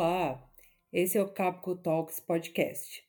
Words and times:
Olá, 0.00 0.48
esse 0.92 1.18
é 1.18 1.20
o 1.20 1.26
Capco 1.26 1.74
Talks 1.74 2.20
Podcast. 2.20 3.02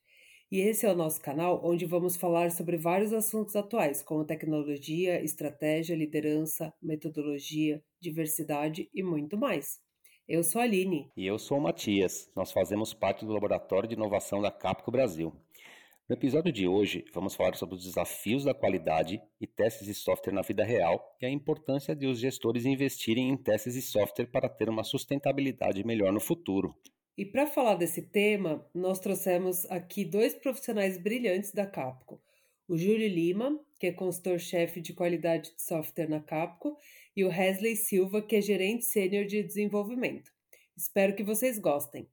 E 0.51 0.59
esse 0.59 0.87
é 0.87 0.91
o 0.91 0.95
nosso 0.95 1.21
canal 1.21 1.61
onde 1.63 1.85
vamos 1.85 2.15
falar 2.15 2.49
sobre 2.49 2.77
vários 2.77 3.13
assuntos 3.13 3.55
atuais, 3.55 4.01
como 4.01 4.25
tecnologia, 4.25 5.23
estratégia, 5.23 5.95
liderança, 5.95 6.73
metodologia, 6.81 7.79
diversidade 8.01 8.89
e 8.91 9.03
muito 9.03 9.37
mais. 9.37 9.79
Eu 10.27 10.43
sou 10.43 10.61
a 10.61 10.63
Aline. 10.63 11.11
E 11.15 11.27
eu 11.27 11.37
sou 11.37 11.59
o 11.59 11.61
Matias. 11.61 12.27
Nós 12.35 12.51
fazemos 12.51 12.91
parte 12.91 13.23
do 13.23 13.33
Laboratório 13.33 13.87
de 13.87 13.93
Inovação 13.93 14.41
da 14.41 14.49
Capco 14.49 14.89
Brasil. 14.89 15.31
No 16.09 16.15
episódio 16.15 16.51
de 16.51 16.67
hoje, 16.67 17.05
vamos 17.13 17.35
falar 17.35 17.55
sobre 17.55 17.75
os 17.75 17.85
desafios 17.85 18.43
da 18.43 18.51
qualidade 18.51 19.21
e 19.39 19.45
testes 19.45 19.85
de 19.85 19.93
software 19.93 20.33
na 20.33 20.41
vida 20.41 20.63
real 20.63 21.15
e 21.21 21.25
a 21.27 21.29
importância 21.29 21.95
de 21.95 22.07
os 22.07 22.19
gestores 22.19 22.65
investirem 22.65 23.29
em 23.29 23.37
testes 23.37 23.75
de 23.75 23.81
software 23.83 24.25
para 24.25 24.49
ter 24.49 24.67
uma 24.69 24.83
sustentabilidade 24.83 25.85
melhor 25.85 26.11
no 26.11 26.19
futuro. 26.19 26.73
E 27.15 27.23
para 27.23 27.45
falar 27.45 27.75
desse 27.75 28.01
tema, 28.01 28.67
nós 28.73 28.99
trouxemos 28.99 29.69
aqui 29.69 30.03
dois 30.03 30.33
profissionais 30.33 30.97
brilhantes 30.97 31.53
da 31.53 31.67
Capco. 31.67 32.19
O 32.67 32.75
Júlio 32.75 33.07
Lima, 33.07 33.59
que 33.79 33.85
é 33.85 33.91
consultor-chefe 33.91 34.81
de 34.81 34.93
qualidade 34.93 35.53
de 35.55 35.61
software 35.61 36.09
na 36.09 36.21
Capco, 36.21 36.75
e 37.15 37.23
o 37.23 37.27
Wesley 37.27 37.75
Silva, 37.75 38.19
que 38.19 38.35
é 38.35 38.41
gerente 38.41 38.83
sênior 38.83 39.25
de 39.25 39.43
desenvolvimento. 39.43 40.31
Espero 40.75 41.15
que 41.15 41.23
vocês 41.23 41.59
gostem. 41.59 42.07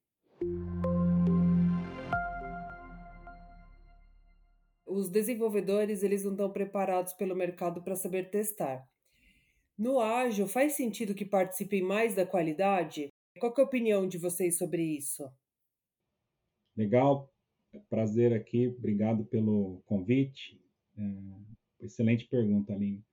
Os 4.86 5.10
desenvolvedores 5.10 6.02
eles 6.02 6.24
não 6.24 6.32
estão 6.32 6.50
preparados 6.50 7.12
pelo 7.12 7.34
mercado 7.34 7.82
para 7.82 7.96
saber 7.96 8.30
testar. 8.30 8.88
No 9.76 10.00
ágil, 10.00 10.46
faz 10.46 10.74
sentido 10.74 11.14
que 11.14 11.24
participem 11.24 11.82
mais 11.82 12.14
da 12.14 12.24
qualidade? 12.24 13.08
Qual 13.38 13.52
é 13.58 13.60
a 13.60 13.64
opinião 13.64 14.08
de 14.08 14.16
vocês 14.16 14.56
sobre 14.56 14.82
isso? 14.82 15.28
Legal, 16.74 17.30
prazer 17.90 18.32
aqui, 18.32 18.68
obrigado 18.68 19.24
pelo 19.26 19.82
convite. 19.84 20.58
É, 20.96 21.84
excelente 21.84 22.26
pergunta, 22.26 22.72
Aline. 22.72 23.04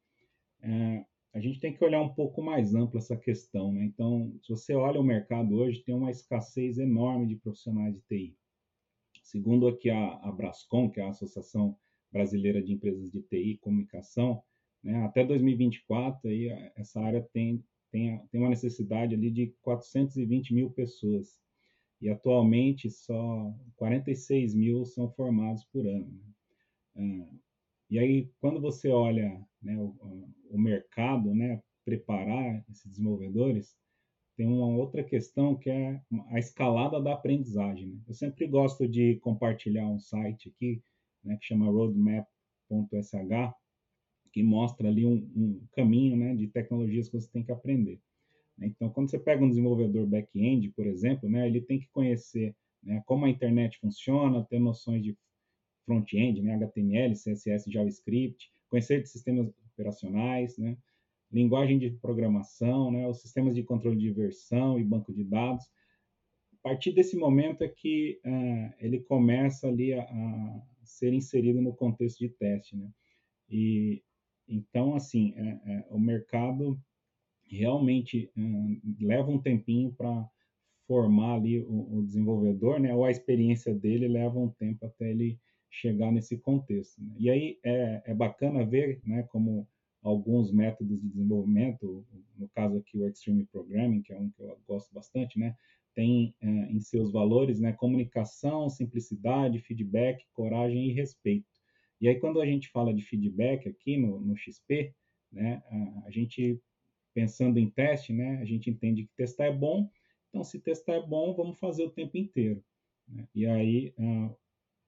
É, 0.61 1.05
a 1.33 1.39
gente 1.39 1.59
tem 1.59 1.73
que 1.73 1.83
olhar 1.83 2.01
um 2.01 2.13
pouco 2.13 2.41
mais 2.41 2.73
ampla 2.75 2.99
essa 2.99 3.17
questão, 3.17 3.73
né? 3.73 3.83
Então, 3.83 4.33
se 4.41 4.49
você 4.49 4.73
olha 4.73 4.99
o 4.99 5.03
mercado 5.03 5.55
hoje, 5.55 5.83
tem 5.83 5.93
uma 5.93 6.11
escassez 6.11 6.77
enorme 6.77 7.27
de 7.27 7.35
profissionais 7.35 7.93
de 7.93 8.01
TI. 8.01 8.37
Segundo 9.23 9.67
aqui 9.67 9.89
a, 9.89 10.15
a 10.17 10.31
Brascom, 10.31 10.91
que 10.91 10.99
é 10.99 11.03
a 11.03 11.09
Associação 11.09 11.75
Brasileira 12.11 12.61
de 12.61 12.73
Empresas 12.73 13.09
de 13.09 13.21
TI 13.21 13.53
e 13.53 13.57
Comunicação, 13.57 14.43
né, 14.83 15.03
até 15.05 15.23
2024 15.23 16.29
aí, 16.29 16.49
essa 16.75 17.01
área 17.01 17.21
tem, 17.33 17.63
tem, 17.89 18.19
tem 18.29 18.39
uma 18.41 18.49
necessidade 18.49 19.15
ali 19.15 19.31
de 19.31 19.55
420 19.61 20.53
mil 20.53 20.69
pessoas. 20.69 21.41
E 22.01 22.09
atualmente 22.09 22.91
só 22.91 23.55
46 23.77 24.53
mil 24.53 24.85
são 24.85 25.09
formados 25.09 25.63
por 25.63 25.87
ano. 25.87 26.11
Né? 26.93 27.25
Ah, 27.25 27.35
e 27.89 27.99
aí, 27.99 28.29
quando 28.41 28.59
você 28.59 28.89
olha 28.89 29.39
né, 29.61 29.77
o, 29.77 30.27
o 30.49 30.59
mercado, 30.59 31.33
né, 31.33 31.61
preparar 31.85 32.65
esses 32.69 32.85
desenvolvedores, 32.85 33.77
tem 34.35 34.47
uma 34.47 34.67
outra 34.67 35.03
questão 35.03 35.55
que 35.55 35.69
é 35.69 36.01
a 36.29 36.39
escalada 36.39 37.01
da 37.01 37.13
aprendizagem. 37.13 37.87
Né? 37.87 37.99
Eu 38.07 38.13
sempre 38.13 38.47
gosto 38.47 38.87
de 38.87 39.15
compartilhar 39.17 39.87
um 39.87 39.99
site 39.99 40.49
aqui, 40.49 40.81
né, 41.23 41.37
que 41.37 41.45
chama 41.45 41.67
roadmap.sh, 41.67 43.53
que 44.31 44.41
mostra 44.41 44.87
ali 44.87 45.05
um, 45.05 45.15
um 45.35 45.61
caminho 45.73 46.17
né, 46.17 46.35
de 46.35 46.47
tecnologias 46.47 47.07
que 47.07 47.19
você 47.19 47.29
tem 47.31 47.43
que 47.43 47.51
aprender. 47.51 47.99
Então, 48.59 48.89
quando 48.89 49.09
você 49.09 49.19
pega 49.19 49.43
um 49.43 49.49
desenvolvedor 49.49 50.05
back-end, 50.07 50.69
por 50.71 50.85
exemplo, 50.85 51.29
né, 51.29 51.47
ele 51.47 51.61
tem 51.61 51.79
que 51.79 51.87
conhecer 51.89 52.55
né, 52.81 53.01
como 53.05 53.25
a 53.25 53.29
internet 53.29 53.79
funciona, 53.79 54.45
ter 54.45 54.59
noções 54.59 55.03
de 55.03 55.17
front-end, 55.85 56.41
né, 56.41 56.55
HTML, 56.55 57.13
CSS, 57.13 57.71
JavaScript, 57.71 58.51
conhecer 58.69 59.01
de 59.01 59.09
sistemas 59.09 59.51
operacionais, 59.73 60.57
né, 60.57 60.77
linguagem 61.33 61.79
de 61.79 61.89
programação, 61.89 62.91
né, 62.91 63.07
os 63.07 63.19
sistemas 63.21 63.55
de 63.55 63.63
controle 63.63 63.97
de 63.97 64.11
versão 64.11 64.79
e 64.79 64.83
banco 64.83 65.11
de 65.11 65.23
dados. 65.23 65.65
A 66.59 66.69
partir 66.69 66.93
desse 66.93 67.17
momento 67.17 67.63
é 67.63 67.67
que 67.67 68.21
uh, 68.23 68.73
ele 68.79 68.99
começa 69.01 69.67
ali 69.67 69.93
a, 69.93 70.03
a, 70.03 70.61
ser 70.83 71.11
inserido 71.11 71.59
no 71.59 71.75
contexto 71.75 72.19
de 72.19 72.29
teste, 72.29 72.77
né? 72.77 72.89
E 73.49 74.01
então, 74.47 74.95
assim, 74.95 75.33
é, 75.35 75.49
é, 75.65 75.87
o 75.89 75.99
mercado 75.99 76.79
realmente 77.49 78.29
uh, 78.37 79.05
leva 79.05 79.29
um 79.29 79.41
tempinho 79.41 79.91
para 79.93 80.29
formar 80.85 81.35
ali 81.35 81.59
o, 81.61 81.97
o, 81.97 82.03
desenvolvedor, 82.03 82.79
né? 82.79 82.93
Ou 82.93 83.05
a 83.05 83.11
experiência 83.11 83.73
dele 83.73 84.07
leva 84.07 84.39
um 84.39 84.49
tempo 84.49 84.85
até 84.85 85.09
ele 85.09 85.39
chegar 85.69 86.11
nesse 86.11 86.37
contexto. 86.37 87.01
Né? 87.01 87.15
E 87.17 87.29
aí 87.29 87.59
é, 87.63 88.03
é 88.05 88.13
bacana 88.13 88.65
ver, 88.65 89.01
né? 89.03 89.23
Como 89.23 89.67
alguns 90.03 90.51
métodos 90.51 91.01
de 91.01 91.07
desenvolvimento, 91.07 92.05
no 92.37 92.47
caso 92.49 92.77
aqui 92.77 92.97
o 92.97 93.07
Extreme 93.07 93.45
Programming, 93.45 94.01
que 94.01 94.11
é 94.11 94.19
um 94.19 94.29
que 94.29 94.41
eu 94.41 94.59
gosto 94.67 94.93
bastante, 94.93 95.39
né, 95.39 95.55
tem 95.95 96.35
é, 96.41 96.47
em 96.47 96.79
seus 96.79 97.11
valores 97.11 97.59
né, 97.59 97.71
comunicação, 97.71 98.69
simplicidade, 98.69 99.59
feedback, 99.59 100.25
coragem 100.33 100.89
e 100.89 100.93
respeito. 100.93 101.47
E 102.01 102.09
aí 102.09 102.19
quando 102.19 102.41
a 102.41 102.45
gente 102.45 102.69
fala 102.69 102.93
de 102.93 103.01
feedback 103.01 103.69
aqui 103.69 103.97
no, 103.97 104.19
no 104.19 104.35
XP, 104.35 104.93
né, 105.31 105.63
a, 105.69 106.07
a, 106.07 106.11
gente 106.11 106.59
pensando 107.13 107.57
em 107.57 107.69
teste, 107.69 108.11
né, 108.11 108.39
a 108.39 108.45
gente 108.45 108.69
entende 108.69 109.05
que 109.05 109.15
testar 109.15 109.45
é 109.45 109.53
bom, 109.53 109.89
então 110.29 110.43
se 110.43 110.59
testar 110.59 110.95
é 110.95 111.01
bom, 111.01 111.33
vamos 111.33 111.57
fazer 111.59 111.83
o 111.83 111.91
tempo 111.91 112.17
inteiro. 112.17 112.61
Né? 113.07 113.27
E 113.33 113.45
aí 113.45 113.93
uh, 113.97 114.35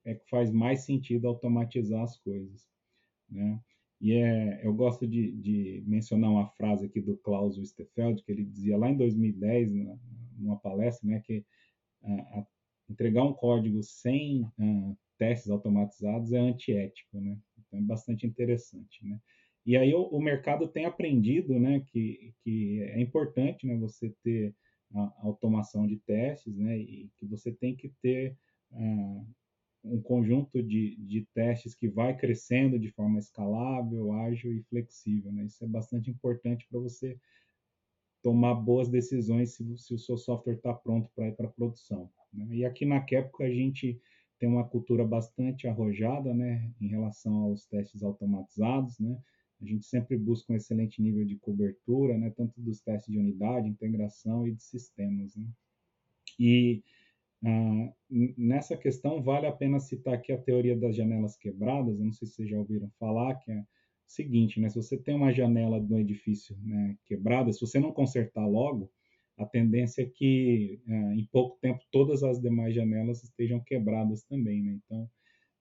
é 0.04 0.16
que 0.16 0.28
faz 0.30 0.52
mais 0.52 0.82
sentido 0.82 1.28
automatizar 1.28 2.02
as 2.02 2.18
coisas. 2.18 2.68
Né? 3.30 3.60
E 4.02 4.14
é, 4.14 4.66
eu 4.66 4.74
gosto 4.74 5.08
de, 5.08 5.32
de, 5.32 5.84
mencionar 5.88 6.30
uma 6.30 6.48
frase 6.50 6.86
aqui 6.86 7.02
do 7.02 7.18
Klaus 7.18 7.58
Westerfeld, 7.58 8.24
que 8.24 8.32
ele 8.32 8.44
dizia 8.44 8.78
lá 8.78 8.90
em 8.90 8.98
2010, 8.98 9.72
numa 10.38 10.58
palestra, 10.58 11.08
né, 11.08 11.22
que 11.26 11.46
a, 12.04 12.40
a 12.40 12.48
entregar 12.90 13.24
um 13.24 13.34
código 13.34 13.82
sem 13.82 14.44
uh, 14.44 14.98
testes 15.18 15.50
automatizados 15.50 16.34
é 16.34 16.40
antiético, 16.40 17.20
né? 17.20 17.38
Então 17.58 17.80
é 17.80 17.82
bastante 17.82 18.28
interessante, 18.28 19.06
né? 19.06 19.20
E 19.66 19.76
aí 19.76 19.94
o, 19.94 20.04
o, 20.04 20.22
mercado 20.22 20.68
tem 20.68 20.86
aprendido, 20.86 21.60
né, 21.60 21.84
que, 21.88 22.34
que 22.44 22.82
é 22.84 23.02
importante, 23.02 23.66
né, 23.66 23.76
você 23.76 24.14
ter 24.24 24.54
a 24.94 25.14
automação 25.24 25.88
de 25.88 25.98
testes, 25.98 26.56
né, 26.56 26.78
e 26.78 27.10
que 27.18 27.26
você 27.26 27.52
tem 27.52 27.76
que 27.76 27.92
ter 28.00 28.38
uh, 28.72 29.28
um 29.86 30.02
conjunto 30.02 30.62
de, 30.64 30.96
de 30.98 31.26
testes 31.34 31.76
que 31.76 31.88
vai 31.88 32.16
crescendo 32.18 32.80
de 32.80 32.90
forma 32.90 33.20
escalável, 33.20 34.12
ágil 34.12 34.54
e 34.54 34.64
flexível. 34.64 35.32
Né? 35.32 35.46
Isso 35.46 35.64
é 35.64 35.68
bastante 35.68 36.10
importante 36.10 36.68
para 36.70 36.80
você 36.80 37.18
tomar 38.22 38.56
boas 38.56 38.90
decisões 38.90 39.52
se, 39.52 39.78
se 39.78 39.94
o 39.94 40.00
seu 40.00 40.18
software 40.18 40.56
está 40.56 40.74
pronto 40.74 41.10
para 41.16 41.28
ir 41.28 41.36
para 41.36 41.48
produção. 41.48 42.10
Né? 42.34 42.48
E 42.58 42.66
aqui 42.66 42.86
na 42.86 43.00
Capco 43.00 43.44
a 43.44 43.50
gente 43.50 44.00
tem 44.40 44.50
uma 44.50 44.68
cultura 44.68 45.06
bastante 45.06 45.68
arrojada 45.68 46.34
né, 46.34 46.70
em 46.82 46.88
relação 46.88 47.36
aos 47.44 47.66
testes 47.68 48.04
automatizados. 48.04 49.00
Né? 49.00 49.18
A 49.62 49.66
gente 49.66 49.86
sempre 49.86 50.18
busca 50.18 50.52
um 50.52 50.56
excelente 50.56 51.02
nível 51.02 51.24
de 51.24 51.38
cobertura, 51.38 52.18
né, 52.18 52.32
tanto 52.36 52.60
dos 52.60 52.82
testes 52.82 53.12
de 53.12 53.20
unidade, 53.20 53.70
integração 53.70 54.48
e 54.48 54.54
de 54.54 54.64
sistemas. 54.64 55.36
Né? 55.36 55.48
E 56.40 56.84
ah, 57.46 57.94
nessa 58.10 58.76
questão, 58.76 59.22
vale 59.22 59.46
a 59.46 59.52
pena 59.52 59.80
citar 59.80 60.16
aqui 60.16 60.32
a 60.32 60.38
teoria 60.38 60.76
das 60.76 60.96
janelas 60.96 61.38
quebradas, 61.38 62.00
eu 62.00 62.06
não 62.06 62.12
sei 62.12 62.28
se 62.28 62.36
vocês 62.36 62.50
já 62.50 62.58
ouviram 62.58 62.90
falar, 63.00 63.36
que 63.36 63.52
é 63.52 63.60
o 63.60 63.66
seguinte, 64.08 64.60
né, 64.60 64.70
se 64.70 64.76
você 64.76 64.98
tem 64.98 65.16
uma 65.16 65.32
janela 65.32 65.80
do 65.80 65.98
edifício 65.98 66.58
né, 66.64 66.98
quebrada, 67.06 67.52
se 67.54 67.62
você 67.62 67.80
não 67.80 67.92
consertar 67.92 68.46
logo, 68.48 68.92
a 69.38 69.46
tendência 69.46 70.02
é 70.02 70.06
que 70.06 70.82
ah, 70.88 71.14
em 71.16 71.26
pouco 71.32 71.58
tempo 71.62 71.84
todas 71.92 72.24
as 72.24 72.40
demais 72.42 72.74
janelas 72.74 73.24
estejam 73.24 73.60
quebradas 73.60 74.24
também. 74.24 74.64
Né? 74.64 74.80
Então, 74.84 75.10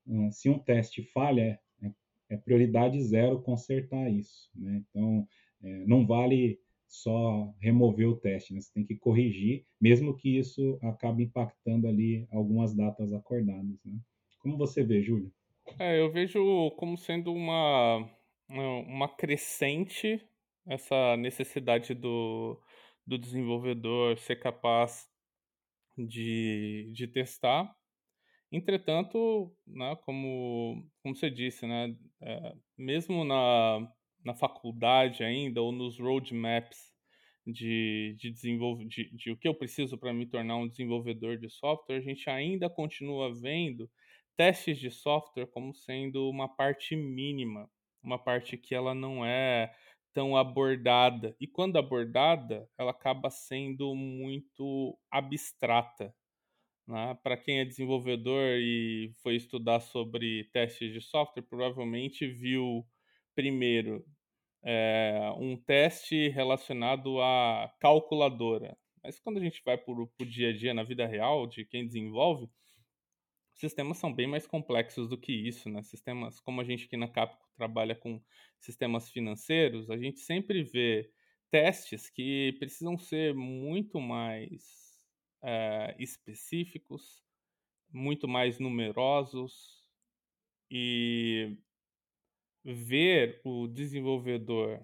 ah, 0.09 0.31
se 0.31 0.49
um 0.49 0.59
teste 0.59 1.03
falha, 1.13 1.59
é, 1.83 1.91
é, 2.31 2.37
prioridade 2.37 3.01
zero 3.03 3.43
consertar 3.43 4.11
isso. 4.11 4.51
Né? 4.55 4.83
Então, 4.89 5.27
é, 5.63 5.87
não 5.87 6.07
vale 6.07 6.61
só 6.95 7.53
remover 7.61 8.09
o 8.09 8.17
teste, 8.17 8.55
né? 8.55 8.61
Você 8.61 8.73
tem 8.73 8.87
que 8.87 8.97
corrigir, 8.97 9.67
mesmo 9.81 10.17
que 10.17 10.39
isso 10.39 10.79
acabe 10.83 11.25
impactando 11.25 11.89
ali 11.89 12.27
algumas 12.31 12.75
datas 12.75 13.13
acordadas, 13.13 13.79
né? 13.85 13.99
Como 14.39 14.57
você 14.57 14.85
vê, 14.85 15.03
Júlio? 15.03 15.33
É, 15.79 15.99
eu 15.99 16.13
vejo 16.13 16.71
como 16.73 16.97
sendo 16.97 17.33
uma, 17.33 18.09
uma 18.49 19.09
crescente 19.09 20.21
essa 20.67 21.17
necessidade 21.17 21.95
do, 21.95 22.61
do 23.07 23.19
desenvolvedor 23.19 24.17
ser 24.19 24.37
capaz 24.37 25.09
de, 25.97 26.91
de 26.95 27.07
testar. 27.09 27.75
Entretanto, 28.53 29.53
né, 29.67 29.97
como, 30.05 30.87
como 31.03 31.17
você 31.17 31.29
disse, 31.29 31.67
né, 31.67 31.95
é, 32.23 32.55
mesmo 32.79 33.25
na, 33.25 33.91
na 34.25 34.35
faculdade 34.35 35.23
ainda 35.23 35.61
ou 35.61 35.71
nos 35.71 35.99
roadmaps 35.99 36.93
de, 37.47 38.17
de 38.19 38.31
desenvolver 38.31 38.87
de, 38.87 39.11
de 39.15 39.31
o 39.31 39.37
que 39.37 39.47
eu 39.47 39.55
preciso 39.55 39.99
para 39.99 40.13
me 40.13 40.27
tornar 40.27 40.57
um 40.57 40.69
desenvolvedor 40.69 41.37
de 41.37 41.51
software, 41.51 41.97
a 41.97 42.01
gente 42.01 42.29
ainda 42.31 42.71
continua 42.71 43.33
vendo 43.35 43.91
testes 44.37 44.79
de 44.79 44.91
software 44.91 45.47
como 45.47 45.75
sendo 45.75 46.29
uma 46.29 46.49
parte 46.49 46.97
mínima, 46.97 47.71
uma 48.03 48.19
parte 48.19 48.57
que 48.57 48.75
ela 48.75 48.95
não 48.95 49.25
é 49.25 49.73
tão 50.13 50.37
abordada. 50.37 51.37
E 51.41 51.47
quando 51.47 51.77
abordada, 51.77 52.69
ela 52.79 52.93
acaba 52.93 53.31
sendo 53.31 53.95
muito 53.95 54.97
abstrata. 55.11 56.15
Né? 56.87 57.19
Para 57.23 57.37
quem 57.37 57.61
é 57.61 57.65
desenvolvedor 57.65 58.57
e 58.59 59.13
foi 59.23 59.37
estudar 59.37 59.81
sobre 59.81 60.45
testes 60.53 60.93
de 60.93 61.01
software, 61.01 61.43
provavelmente 61.43 62.27
viu 62.27 62.87
primeiro 63.35 64.05
é, 64.65 65.31
um 65.37 65.57
teste 65.57 66.29
relacionado 66.29 67.21
à 67.21 67.73
calculadora. 67.79 68.77
Mas 69.03 69.19
quando 69.19 69.37
a 69.37 69.41
gente 69.41 69.63
vai 69.65 69.77
para 69.77 69.93
o 69.93 70.09
dia 70.25 70.49
a 70.49 70.57
dia, 70.57 70.73
na 70.73 70.83
vida 70.83 71.07
real, 71.07 71.47
de 71.47 71.65
quem 71.67 71.87
desenvolve, 71.87 72.49
sistemas 73.55 73.99
são 73.99 74.13
bem 74.13 74.27
mais 74.27 74.47
complexos 74.47 75.09
do 75.09 75.19
que 75.19 75.33
isso, 75.33 75.69
né? 75.69 75.83
Sistemas, 75.83 76.41
como 76.41 76.61
a 76.61 76.65
gente 76.65 76.87
aqui 76.87 76.97
na 76.97 77.07
Capco 77.07 77.47
trabalha 77.55 77.95
com 77.95 78.21
sistemas 78.59 79.11
financeiros, 79.11 79.91
a 79.91 79.97
gente 79.99 80.21
sempre 80.21 80.63
vê 80.63 81.11
testes 81.51 82.09
que 82.09 82.57
precisam 82.59 82.99
ser 82.99 83.35
muito 83.35 84.01
mais 84.01 85.07
é, 85.43 85.95
específicos, 85.99 87.23
muito 87.93 88.27
mais 88.27 88.59
numerosos 88.59 89.85
e 90.71 91.57
ver 92.65 93.41
o 93.45 93.67
desenvolvedor 93.69 94.81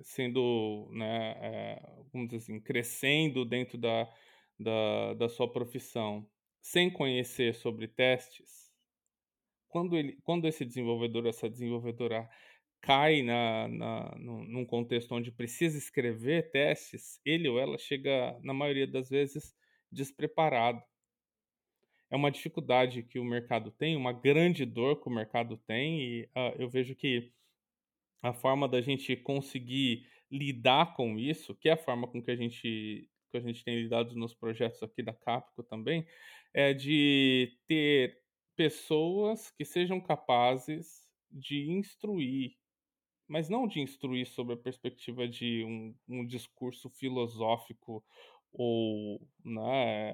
sendo, 0.00 0.88
né, 0.92 1.36
é, 1.40 1.82
vamos 2.12 2.28
dizer 2.28 2.38
assim, 2.38 2.60
crescendo 2.60 3.44
dentro 3.44 3.78
da, 3.78 4.12
da, 4.58 5.14
da 5.14 5.28
sua 5.28 5.50
profissão 5.50 6.28
sem 6.60 6.90
conhecer 6.90 7.54
sobre 7.54 7.88
testes, 7.88 8.62
quando, 9.72 9.96
ele, 9.96 10.18
quando 10.22 10.46
esse 10.46 10.64
desenvolvedor, 10.64 11.26
essa 11.26 11.48
desenvolvedora 11.48 12.28
cai 12.82 13.22
na, 13.22 13.68
na, 13.68 14.14
num 14.18 14.66
contexto 14.66 15.14
onde 15.14 15.32
precisa 15.32 15.78
escrever 15.78 16.50
testes, 16.50 17.18
ele 17.24 17.48
ou 17.48 17.58
ela 17.58 17.78
chega, 17.78 18.38
na 18.42 18.52
maioria 18.52 18.86
das 18.86 19.08
vezes, 19.08 19.54
despreparado. 19.90 20.82
É 22.12 22.16
uma 22.16 22.30
dificuldade 22.30 23.02
que 23.02 23.18
o 23.18 23.24
mercado 23.24 23.70
tem, 23.70 23.96
uma 23.96 24.12
grande 24.12 24.66
dor 24.66 25.00
que 25.00 25.08
o 25.08 25.10
mercado 25.10 25.56
tem, 25.56 25.98
e 26.02 26.22
uh, 26.36 26.54
eu 26.58 26.68
vejo 26.68 26.94
que 26.94 27.32
a 28.22 28.34
forma 28.34 28.68
da 28.68 28.82
gente 28.82 29.16
conseguir 29.16 30.06
lidar 30.30 30.94
com 30.94 31.18
isso, 31.18 31.54
que 31.54 31.70
é 31.70 31.72
a 31.72 31.76
forma 31.76 32.06
com 32.06 32.22
que 32.22 32.30
a 32.30 32.36
gente 32.36 33.08
que 33.30 33.38
a 33.38 33.40
gente 33.40 33.64
tem 33.64 33.80
lidado 33.80 34.14
nos 34.14 34.34
projetos 34.34 34.82
aqui 34.82 35.02
da 35.02 35.14
Capco 35.14 35.62
também, 35.62 36.06
é 36.52 36.74
de 36.74 37.56
ter 37.66 38.20
pessoas 38.54 39.50
que 39.50 39.64
sejam 39.64 39.98
capazes 39.98 41.08
de 41.30 41.70
instruir, 41.70 42.58
mas 43.26 43.48
não 43.48 43.66
de 43.66 43.80
instruir 43.80 44.26
sob 44.26 44.52
a 44.52 44.56
perspectiva 44.56 45.26
de 45.26 45.64
um, 45.64 45.94
um 46.06 46.26
discurso 46.26 46.90
filosófico 46.90 48.04
ou 48.52 49.26
né, 49.42 50.12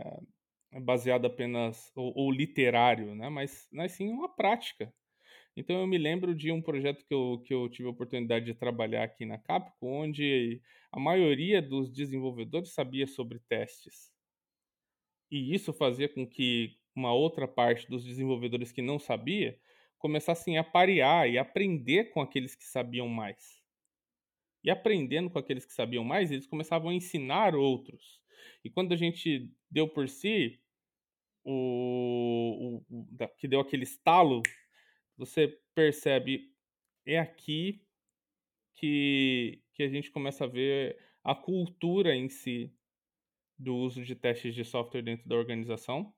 baseado 0.73 1.27
apenas 1.27 1.91
ou, 1.95 2.13
ou, 2.15 2.31
literário, 2.31 3.15
né, 3.15 3.29
mas, 3.29 3.69
mas 3.73 3.93
sim 3.93 4.11
uma 4.11 4.29
prática. 4.29 4.93
Então 5.57 5.81
eu 5.81 5.87
me 5.87 5.99
lembro 5.99 6.35
de 6.35 6.53
um 6.53 6.63
projeto 6.63 7.05
que 7.05 7.13
eu, 7.13 7.43
que 7.45 7.53
eu 7.53 7.69
tive 7.69 7.89
a 7.89 7.91
oportunidade 7.91 8.45
de 8.45 8.55
trabalhar 8.55 9.05
aqui 9.05 9.25
na 9.27 9.39
Capcom, 9.39 10.05
onde 10.05 10.63
a 10.93 11.01
maioria 11.01 11.61
dos 11.61 11.91
desenvolvedores 11.91 12.73
sabia 12.73 13.07
sobre 13.07 13.41
testes. 13.49 14.13
E 15.31 15.55
isso 15.55 15.73
fazia 15.73 16.09
com 16.09 16.27
que 16.27 16.77
uma 16.95 17.13
outra 17.13 17.47
parte 17.47 17.89
dos 17.89 18.05
desenvolvedores 18.05 18.73
que 18.73 18.83
não 18.83 18.99
sabia 18.99 19.59
começassem 19.99 20.59
a 20.59 20.65
parear 20.65 21.29
e 21.29 21.39
aprender 21.39 22.11
com 22.11 22.21
aqueles 22.21 22.55
que 22.55 22.65
sabiam 22.65 23.09
mais. 23.09 23.61
E 24.63 24.71
aprendendo 24.71 25.31
com 25.31 25.39
aqueles 25.39 25.67
que 25.67 25.73
sabiam 25.73 26.05
mais, 26.05 26.31
eles 26.31 26.47
começavam 26.47 26.91
a 26.91 26.95
ensinar 26.95 27.55
outros. 27.55 28.21
E 28.65 28.71
quando 28.71 28.93
a 28.93 28.97
gente 28.97 29.51
deu 29.71 29.89
por 29.89 30.09
si, 30.09 30.61
o, 31.45 32.83
o, 32.91 33.05
o 33.25 33.29
que 33.37 33.49
deu 33.49 33.61
aquele 33.61 33.85
estalo 33.85 34.43
você 35.17 35.59
percebe 35.75 36.55
é 37.05 37.19
aqui 37.19 37.85
que, 38.75 39.63
que 39.75 39.83
a 39.83 39.89
gente 39.89 40.11
começa 40.11 40.45
a 40.45 40.49
ver 40.49 40.99
a 41.25 41.35
cultura 41.35 42.15
em 42.15 42.29
si 42.29 42.73
do 43.59 43.75
uso 43.75 44.05
de 44.05 44.15
testes 44.15 44.55
de 44.55 44.65
software 44.65 45.03
dentro 45.03 45.29
da 45.29 45.35
organização 45.35 46.15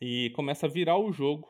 e 0.00 0.30
começa 0.30 0.66
a 0.66 0.70
virar 0.70 0.98
o 0.98 1.12
jogo 1.12 1.48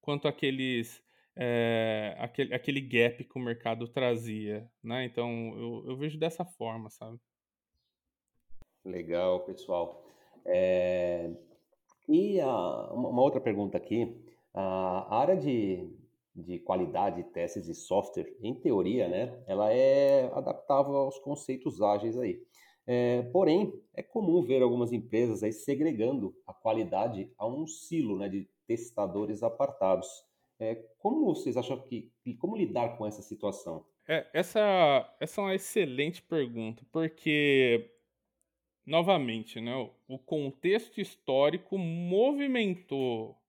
quanto 0.00 0.26
àqueles 0.26 1.04
é, 1.36 2.16
aquele, 2.18 2.54
aquele 2.54 2.80
gap 2.80 3.24
que 3.24 3.38
o 3.38 3.42
mercado 3.42 3.88
trazia, 3.88 4.70
né? 4.82 5.04
Então 5.04 5.30
eu, 5.56 5.90
eu 5.90 5.96
vejo 5.96 6.18
dessa 6.18 6.44
forma, 6.44 6.90
sabe? 6.90 7.18
Legal, 8.84 9.44
pessoal. 9.44 10.04
É... 10.44 11.30
E 12.08 12.40
a, 12.40 12.92
uma 12.92 13.22
outra 13.22 13.40
pergunta 13.40 13.76
aqui 13.76 14.14
a 14.54 15.16
área 15.16 15.36
de, 15.36 15.88
de 16.34 16.58
qualidade 16.58 17.22
de 17.22 17.30
testes 17.30 17.66
de 17.66 17.74
software, 17.74 18.34
em 18.40 18.54
teoria, 18.54 19.08
né, 19.08 19.42
ela 19.46 19.72
é 19.72 20.30
adaptável 20.34 20.94
aos 20.96 21.18
conceitos 21.18 21.80
ágeis 21.80 22.18
aí. 22.18 22.40
É, 22.86 23.22
porém, 23.32 23.72
é 23.94 24.02
comum 24.02 24.42
ver 24.42 24.60
algumas 24.60 24.92
empresas 24.92 25.42
aí 25.42 25.52
segregando 25.52 26.34
a 26.46 26.52
qualidade 26.52 27.30
a 27.38 27.46
um 27.46 27.66
silo 27.66 28.18
né, 28.18 28.28
de 28.28 28.48
testadores 28.66 29.42
apartados. 29.42 30.08
É, 30.58 30.74
como 30.98 31.24
vocês 31.26 31.56
acham 31.56 31.80
que, 31.80 32.10
como 32.38 32.56
lidar 32.56 32.98
com 32.98 33.06
essa 33.06 33.22
situação? 33.22 33.86
É, 34.08 34.26
essa, 34.32 35.14
essa 35.20 35.40
é 35.40 35.44
uma 35.44 35.54
excelente 35.54 36.22
pergunta, 36.22 36.84
porque 36.90 37.88
novamente, 38.84 39.60
né, 39.60 39.74
o 40.08 40.18
contexto 40.18 41.00
histórico 41.00 41.78
movimentou 41.78 43.40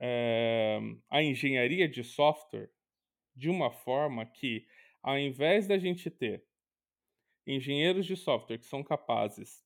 é, 0.00 0.80
a 1.08 1.22
engenharia 1.22 1.88
de 1.88 2.02
software 2.02 2.70
de 3.36 3.48
uma 3.48 3.70
forma 3.70 4.26
que, 4.26 4.66
ao 5.02 5.18
invés 5.18 5.66
da 5.66 5.78
gente 5.78 6.10
ter 6.10 6.44
engenheiros 7.46 8.06
de 8.06 8.16
software 8.16 8.58
que 8.58 8.66
são 8.66 8.82
capazes 8.82 9.64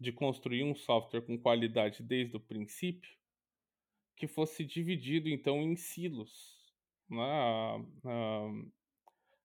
de 0.00 0.12
construir 0.12 0.64
um 0.64 0.74
software 0.74 1.22
com 1.22 1.38
qualidade 1.38 2.02
desde 2.02 2.36
o 2.36 2.40
princípio, 2.40 3.10
que 4.16 4.26
fosse 4.26 4.64
dividido 4.64 5.28
então 5.28 5.62
em 5.62 5.76
silos. 5.76 6.72
Né? 7.08 7.22
A, 7.22 7.80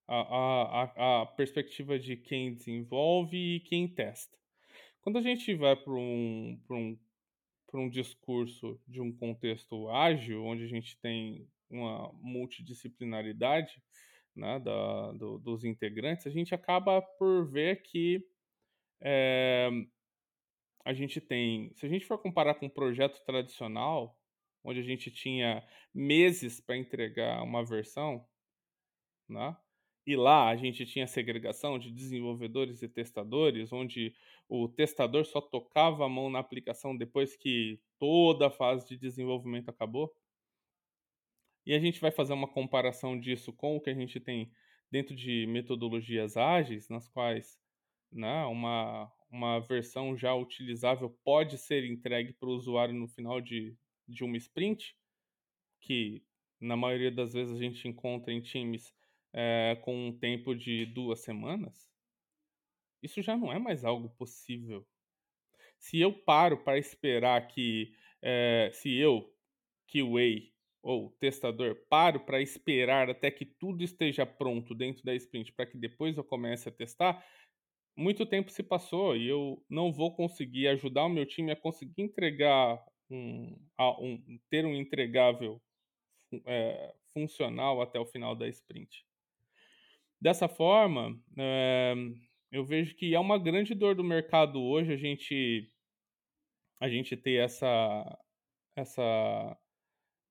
a, 0.07 0.81
a, 0.87 1.21
a, 1.21 1.25
perspectiva 1.25 1.99
de 1.99 2.17
quem 2.17 2.53
desenvolve 2.53 3.37
e 3.37 3.59
quem 3.59 3.87
testa. 3.87 4.38
Quando 5.09 5.17
a 5.17 5.21
gente 5.23 5.55
vai 5.55 5.75
para 5.75 5.91
um, 5.91 6.61
um 6.69 6.95
um 7.73 7.89
discurso 7.89 8.79
de 8.87 9.01
um 9.01 9.11
contexto 9.11 9.89
ágil, 9.89 10.45
onde 10.45 10.63
a 10.63 10.67
gente 10.67 10.99
tem 10.99 11.49
uma 11.67 12.13
multidisciplinaridade 12.13 13.81
né, 14.35 14.59
da, 14.59 15.11
do, 15.13 15.39
dos 15.39 15.63
integrantes, 15.63 16.27
a 16.27 16.29
gente 16.29 16.53
acaba 16.53 17.01
por 17.01 17.49
ver 17.49 17.81
que 17.81 18.23
é, 19.01 19.71
a 20.85 20.93
gente 20.93 21.19
tem, 21.19 21.73
se 21.73 21.87
a 21.87 21.89
gente 21.89 22.05
for 22.05 22.19
comparar 22.19 22.53
com 22.53 22.67
um 22.67 22.69
projeto 22.69 23.19
tradicional, 23.25 24.15
onde 24.63 24.79
a 24.79 24.83
gente 24.83 25.09
tinha 25.09 25.67
meses 25.91 26.61
para 26.61 26.77
entregar 26.77 27.41
uma 27.41 27.65
versão, 27.65 28.23
né? 29.27 29.57
E 30.09 30.15
lá 30.15 30.49
a 30.49 30.55
gente 30.55 30.87
tinha 30.87 31.05
segregação 31.05 31.77
de 31.77 31.91
desenvolvedores 31.91 32.81
e 32.81 32.89
testadores, 32.89 33.71
onde 33.71 34.11
o 34.47 34.67
testador 34.67 35.23
só 35.23 35.39
tocava 35.39 36.03
a 36.03 36.09
mão 36.09 36.31
na 36.31 36.39
aplicação 36.39 36.97
depois 36.97 37.35
que 37.35 37.79
toda 37.99 38.47
a 38.47 38.49
fase 38.49 38.87
de 38.87 38.97
desenvolvimento 38.97 39.69
acabou. 39.69 40.11
E 41.63 41.75
a 41.75 41.79
gente 41.79 42.01
vai 42.01 42.09
fazer 42.09 42.33
uma 42.33 42.47
comparação 42.47 43.19
disso 43.19 43.53
com 43.53 43.77
o 43.77 43.79
que 43.79 43.91
a 43.91 43.93
gente 43.93 44.19
tem 44.19 44.51
dentro 44.89 45.15
de 45.15 45.45
metodologias 45.45 46.35
ágeis, 46.35 46.89
nas 46.89 47.07
quais 47.07 47.59
né, 48.11 48.45
uma, 48.45 49.11
uma 49.29 49.59
versão 49.59 50.17
já 50.17 50.33
utilizável 50.33 51.15
pode 51.23 51.55
ser 51.55 51.85
entregue 51.85 52.33
para 52.33 52.49
o 52.49 52.55
usuário 52.55 52.95
no 52.95 53.07
final 53.07 53.39
de, 53.39 53.77
de 54.07 54.23
uma 54.23 54.37
sprint, 54.37 54.97
que 55.79 56.23
na 56.59 56.75
maioria 56.75 57.11
das 57.11 57.33
vezes 57.33 57.55
a 57.55 57.59
gente 57.59 57.87
encontra 57.87 58.33
em 58.33 58.41
times 58.41 58.91
é, 59.33 59.77
com 59.83 60.07
um 60.07 60.17
tempo 60.17 60.55
de 60.55 60.85
duas 60.85 61.19
semanas, 61.21 61.89
isso 63.01 63.21
já 63.21 63.37
não 63.37 63.51
é 63.51 63.59
mais 63.59 63.85
algo 63.85 64.09
possível. 64.09 64.85
Se 65.79 65.99
eu 65.99 66.13
paro 66.13 66.63
para 66.63 66.77
esperar 66.77 67.47
que, 67.47 67.93
é, 68.21 68.69
se 68.73 68.93
eu, 68.95 69.33
QA 69.87 70.51
ou 70.81 71.11
testador, 71.19 71.75
paro 71.89 72.19
para 72.21 72.41
esperar 72.41 73.09
até 73.09 73.31
que 73.31 73.45
tudo 73.45 73.83
esteja 73.83 74.25
pronto 74.25 74.75
dentro 74.75 75.03
da 75.03 75.15
sprint 75.15 75.53
para 75.53 75.65
que 75.65 75.77
depois 75.77 76.17
eu 76.17 76.23
comece 76.23 76.69
a 76.69 76.71
testar, 76.71 77.25
muito 77.97 78.25
tempo 78.25 78.49
se 78.49 78.63
passou 78.63 79.15
e 79.15 79.27
eu 79.27 79.63
não 79.69 79.91
vou 79.91 80.15
conseguir 80.15 80.67
ajudar 80.69 81.05
o 81.05 81.09
meu 81.09 81.25
time 81.25 81.51
a 81.51 81.55
conseguir 81.55 82.01
entregar 82.01 82.81
um, 83.09 83.57
um 83.99 84.39
ter 84.49 84.65
um 84.65 84.75
entregável 84.75 85.61
é, 86.45 86.95
funcional 87.13 87.81
até 87.81 87.99
o 87.99 88.05
final 88.05 88.35
da 88.35 88.47
sprint. 88.47 89.05
Dessa 90.21 90.47
forma, 90.47 91.17
é, 91.37 91.93
eu 92.51 92.65
vejo 92.65 92.95
que 92.95 93.15
é 93.15 93.19
uma 93.19 93.37
grande 93.37 93.73
dor 93.73 93.95
do 93.95 94.03
mercado 94.03 94.61
hoje 94.61 94.91
a 94.91 94.97
gente 94.97 95.71
a 96.81 96.89
gente 96.89 97.15
ter 97.15 97.43
essa 97.43 98.19
essa 98.75 99.57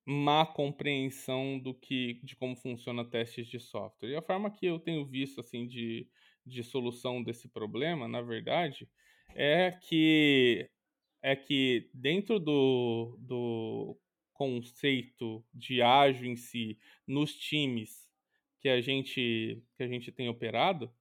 má 0.05 0.45
compreensão 0.45 1.59
do 1.59 1.73
que 1.73 2.19
de 2.23 2.35
como 2.35 2.55
funciona 2.55 3.05
testes 3.05 3.47
de 3.47 3.59
software. 3.59 4.09
E 4.09 4.15
a 4.15 4.21
forma 4.21 4.49
que 4.51 4.65
eu 4.65 4.79
tenho 4.79 5.05
visto 5.05 5.39
assim 5.39 5.67
de, 5.67 6.07
de 6.45 6.63
solução 6.63 7.23
desse 7.23 7.47
problema, 7.47 8.07
na 8.07 8.21
verdade, 8.21 8.89
é 9.35 9.71
que 9.71 10.69
é 11.21 11.35
que 11.35 11.89
dentro 11.93 12.39
do, 12.39 13.17
do 13.19 13.99
conceito 14.33 15.45
de 15.53 15.81
ágil 15.81 16.25
em 16.25 16.35
si, 16.35 16.79
nos 17.05 17.35
times 17.35 18.08
que 18.59 18.69
a 18.69 18.81
gente 18.81 19.61
que 19.77 19.83
a 19.83 19.87
gente 19.87 20.11
tem 20.11 20.29
operado, 20.29 20.91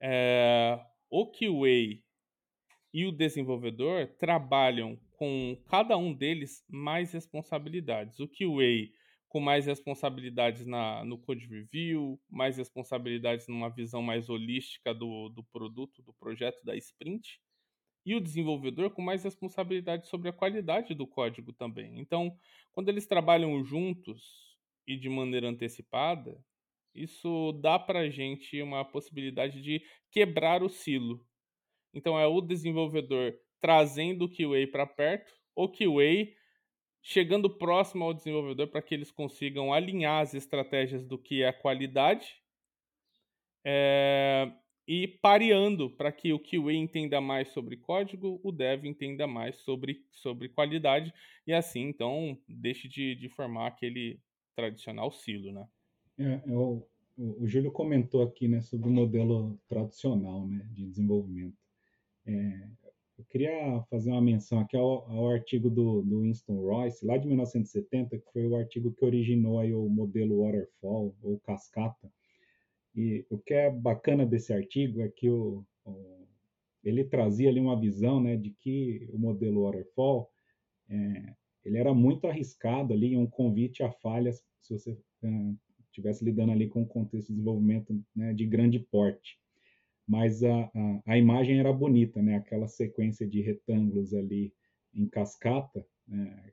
é, 0.00 0.78
o 1.10 1.30
QA 1.30 2.00
e 2.92 3.04
o 3.06 3.12
desenvolvedor 3.12 4.08
trabalham 4.18 4.98
com 5.12 5.56
cada 5.68 5.96
um 5.96 6.12
deles 6.12 6.64
mais 6.68 7.12
responsabilidades. 7.12 8.18
O 8.20 8.28
QA 8.28 8.90
com 9.28 9.40
mais 9.40 9.66
responsabilidades 9.66 10.64
na, 10.64 11.04
no 11.04 11.18
code 11.18 11.46
review, 11.46 12.18
mais 12.30 12.56
responsabilidades 12.56 13.46
numa 13.48 13.68
visão 13.68 14.00
mais 14.00 14.28
holística 14.28 14.94
do, 14.94 15.28
do 15.28 15.44
produto, 15.44 16.02
do 16.02 16.14
projeto, 16.14 16.64
da 16.64 16.74
sprint, 16.76 17.40
e 18.04 18.14
o 18.14 18.20
desenvolvedor 18.20 18.90
com 18.90 19.02
mais 19.02 19.24
responsabilidade 19.24 20.06
sobre 20.06 20.28
a 20.28 20.32
qualidade 20.32 20.94
do 20.94 21.06
código 21.06 21.52
também. 21.52 21.98
Então, 21.98 22.38
quando 22.72 22.88
eles 22.88 23.06
trabalham 23.06 23.62
juntos 23.64 24.56
e 24.86 24.96
de 24.96 25.08
maneira 25.08 25.48
antecipada, 25.48 26.42
isso 26.96 27.52
dá 27.60 27.78
para 27.78 28.10
gente 28.10 28.60
uma 28.62 28.84
possibilidade 28.84 29.62
de 29.62 29.82
quebrar 30.10 30.62
o 30.62 30.68
silo. 30.68 31.24
Então, 31.94 32.18
é 32.18 32.26
o 32.26 32.40
desenvolvedor 32.40 33.34
trazendo 33.60 34.26
o 34.26 34.28
QA 34.28 34.70
para 34.70 34.86
perto, 34.86 35.32
o 35.54 35.68
QA 35.68 36.32
chegando 37.02 37.48
próximo 37.48 38.04
ao 38.04 38.12
desenvolvedor 38.12 38.68
para 38.68 38.82
que 38.82 38.94
eles 38.94 39.10
consigam 39.10 39.72
alinhar 39.72 40.22
as 40.22 40.34
estratégias 40.34 41.04
do 41.06 41.16
que 41.16 41.42
é 41.42 41.48
a 41.48 41.52
qualidade 41.52 42.42
é, 43.68 44.52
e 44.86 45.08
pareando 45.08 45.90
para 45.90 46.12
que 46.12 46.32
o 46.32 46.38
QA 46.38 46.72
entenda 46.72 47.20
mais 47.20 47.48
sobre 47.48 47.76
código, 47.76 48.40
o 48.44 48.52
dev 48.52 48.84
entenda 48.84 49.26
mais 49.26 49.56
sobre, 49.56 50.04
sobre 50.12 50.48
qualidade 50.48 51.12
e 51.44 51.52
assim, 51.52 51.80
então, 51.82 52.38
deixe 52.48 52.86
de, 52.86 53.16
de 53.16 53.28
formar 53.28 53.66
aquele 53.66 54.20
tradicional 54.54 55.10
silo, 55.10 55.52
né? 55.52 55.66
É, 56.18 56.40
é 56.46 56.56
o, 56.56 57.46
Júlio 57.46 57.72
comentou 57.72 58.22
aqui 58.22 58.46
né, 58.46 58.60
sobre 58.60 58.88
o 58.88 58.92
modelo 58.92 59.58
tradicional 59.68 60.46
né, 60.46 60.66
de 60.72 60.86
desenvolvimento. 60.86 61.56
É, 62.26 62.68
eu 63.18 63.24
queria 63.30 63.82
fazer 63.88 64.10
uma 64.10 64.20
menção 64.20 64.60
aqui 64.60 64.76
ao, 64.76 65.10
ao 65.10 65.30
artigo 65.30 65.70
do, 65.70 66.02
do, 66.02 66.20
Winston 66.20 66.60
Royce, 66.60 67.04
lá 67.06 67.16
de 67.16 67.26
1970, 67.26 68.18
que 68.18 68.32
foi 68.32 68.46
o 68.46 68.56
artigo 68.56 68.92
que 68.92 69.04
originou 69.04 69.58
aí 69.58 69.72
o 69.72 69.88
modelo 69.88 70.42
Waterfall, 70.42 71.16
ou 71.22 71.40
cascata. 71.40 72.12
E 72.94 73.24
o 73.30 73.38
que 73.38 73.54
é 73.54 73.70
bacana 73.70 74.26
desse 74.26 74.52
artigo 74.52 75.00
é 75.00 75.08
que 75.08 75.30
o, 75.30 75.64
o, 75.84 76.26
ele 76.84 77.04
trazia 77.04 77.48
ali 77.48 77.60
uma 77.60 77.78
visão 77.78 78.20
né, 78.20 78.36
de 78.36 78.50
que 78.50 79.08
o 79.12 79.18
modelo 79.18 79.64
Waterfall 79.64 80.30
é, 80.90 81.34
ele 81.64 81.78
era 81.78 81.94
muito 81.94 82.26
arriscado 82.26 82.92
ali, 82.92 83.16
um 83.16 83.26
convite 83.26 83.82
a 83.82 83.90
falhas 83.90 84.44
se 84.60 84.72
você 84.74 84.96
estivesse 85.96 86.24
lidando 86.24 86.52
ali 86.52 86.68
com 86.68 86.82
um 86.82 86.86
contexto 86.86 87.28
de 87.28 87.34
desenvolvimento 87.34 87.98
né, 88.14 88.32
de 88.32 88.46
grande 88.46 88.78
porte. 88.78 89.38
Mas 90.06 90.42
a, 90.44 90.70
a, 90.74 91.02
a, 91.06 91.18
imagem 91.18 91.58
era 91.58 91.72
bonita, 91.72 92.22
né? 92.22 92.36
aquela 92.36 92.68
sequência 92.68 93.26
de 93.26 93.40
retângulos 93.40 94.14
ali 94.14 94.52
em 94.94 95.06
cascata 95.08 95.84
né, 96.06 96.52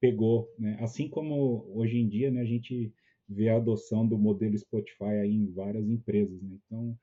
pegou. 0.00 0.48
Né? 0.58 0.76
Assim 0.80 1.08
como 1.08 1.66
hoje 1.74 1.98
em 1.98 2.08
dia 2.08 2.30
né, 2.30 2.40
a 2.40 2.46
gente 2.46 2.92
vê 3.28 3.48
a 3.48 3.56
adoção 3.56 4.06
do 4.06 4.16
modelo 4.16 4.56
Spotify 4.56 5.16
aí 5.22 5.32
em 5.32 5.50
várias 5.50 5.88
empresas. 5.88 6.40
Né? 6.40 6.58
Então, 6.64 6.98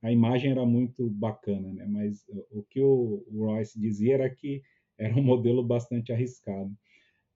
a 0.00 0.12
imagem 0.12 0.52
era 0.52 0.64
muito 0.64 1.10
bacana, 1.10 1.72
né? 1.72 1.86
mas 1.86 2.24
o 2.50 2.62
que 2.62 2.80
o 2.80 3.24
Royce 3.32 3.80
dizia 3.80 4.14
era 4.14 4.30
que 4.30 4.62
era 4.96 5.18
um 5.18 5.22
modelo 5.22 5.64
bastante 5.64 6.12
arriscado. 6.12 6.72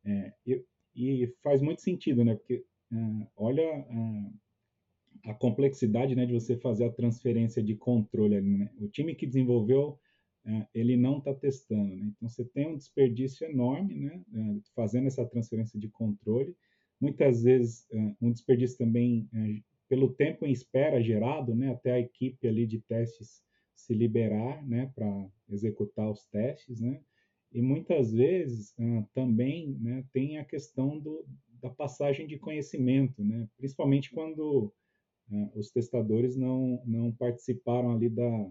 É, 0.05 0.33
e, 0.47 0.65
e, 0.95 1.35
faz 1.43 1.61
muito 1.61 1.83
sentido, 1.83 2.25
né? 2.25 2.37
Porque 2.37 2.65
uh, 2.93 3.27
olha 3.37 3.81
uh, 3.81 5.31
a 5.31 5.35
complexidade 5.35 6.15
né, 6.15 6.27
de 6.27 6.33
você 6.33 6.57
fazer 6.57 6.85
a 6.85 6.93
transferência 6.93 7.63
de 7.63 7.75
controle 7.75 8.37
ali, 8.37 8.57
né? 8.59 8.71
O 8.79 8.89
time 8.89 9.15
que 9.15 9.27
desenvolveu, 9.27 9.99
uh, 10.47 10.67
ele 10.75 10.97
não 10.97 11.19
está 11.19 11.35
testando, 11.35 11.97
né? 11.97 12.13
Então 12.17 12.29
você 12.29 12.45
tem 12.45 12.69
um 12.69 12.77
desperdício 12.77 13.47
enorme, 13.47 13.95
né? 13.95 14.23
fazendo 14.75 15.07
essa 15.07 15.25
transferência 15.25 15.79
de 15.79 15.89
controle. 15.89 16.55
Muitas 17.01 17.43
vezes 17.43 17.87
um 18.21 18.33
desperdício 18.33 18.79
também 18.79 19.29
pelo 19.87 20.15
tempo 20.15 20.47
em 20.47 20.53
espera 20.53 21.03
gerado, 21.03 21.55
né? 21.55 21.73
Até 21.73 21.93
a 21.93 22.01
equipe 22.01 22.49
ali 22.49 22.67
de 22.67 22.81
testes 22.81 23.43
se 23.75 23.93
liberar, 23.93 24.67
né? 24.67 24.91
Para 24.95 25.29
executar 25.51 26.11
os 26.11 26.25
testes, 26.27 26.81
né? 26.81 27.01
E 27.53 27.61
muitas 27.61 28.13
vezes 28.13 28.75
também 29.15 29.79
né, 29.81 30.05
tem 30.13 30.39
a 30.39 30.45
questão 30.45 30.99
do, 30.99 31.25
da 31.61 31.71
passagem 31.71 32.27
de 32.27 32.39
conhecimento, 32.39 33.23
né? 33.23 33.49
principalmente 33.57 34.11
quando 34.11 34.73
uh, 35.31 35.59
os 35.59 35.71
testadores 35.71 36.37
não, 36.37 36.83
não 36.85 37.13
participaram 37.13 37.93
ali 37.93 38.09
da, 38.09 38.51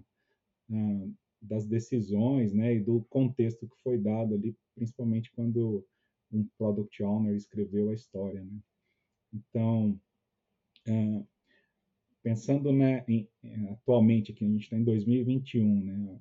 das 1.41 1.65
decisões 1.65 2.53
né, 2.53 2.75
e 2.75 2.79
do 2.79 3.01
contexto 3.09 3.67
que 3.67 3.77
foi 3.83 3.97
dado 3.97 4.35
ali, 4.35 4.55
principalmente 4.73 5.31
quando 5.31 5.85
um 6.31 6.43
product 6.57 7.01
owner 7.03 7.35
escreveu 7.35 7.89
a 7.89 7.93
história. 7.93 8.43
Né? 8.43 8.59
Então, 9.33 9.99
pensando 12.23 12.73
né, 12.73 13.05
em, 13.07 13.29
atualmente, 13.69 14.33
que 14.33 14.43
a 14.43 14.47
gente 14.47 14.63
está 14.63 14.75
em 14.75 14.83
2021, 14.83 15.85
né, 15.85 16.19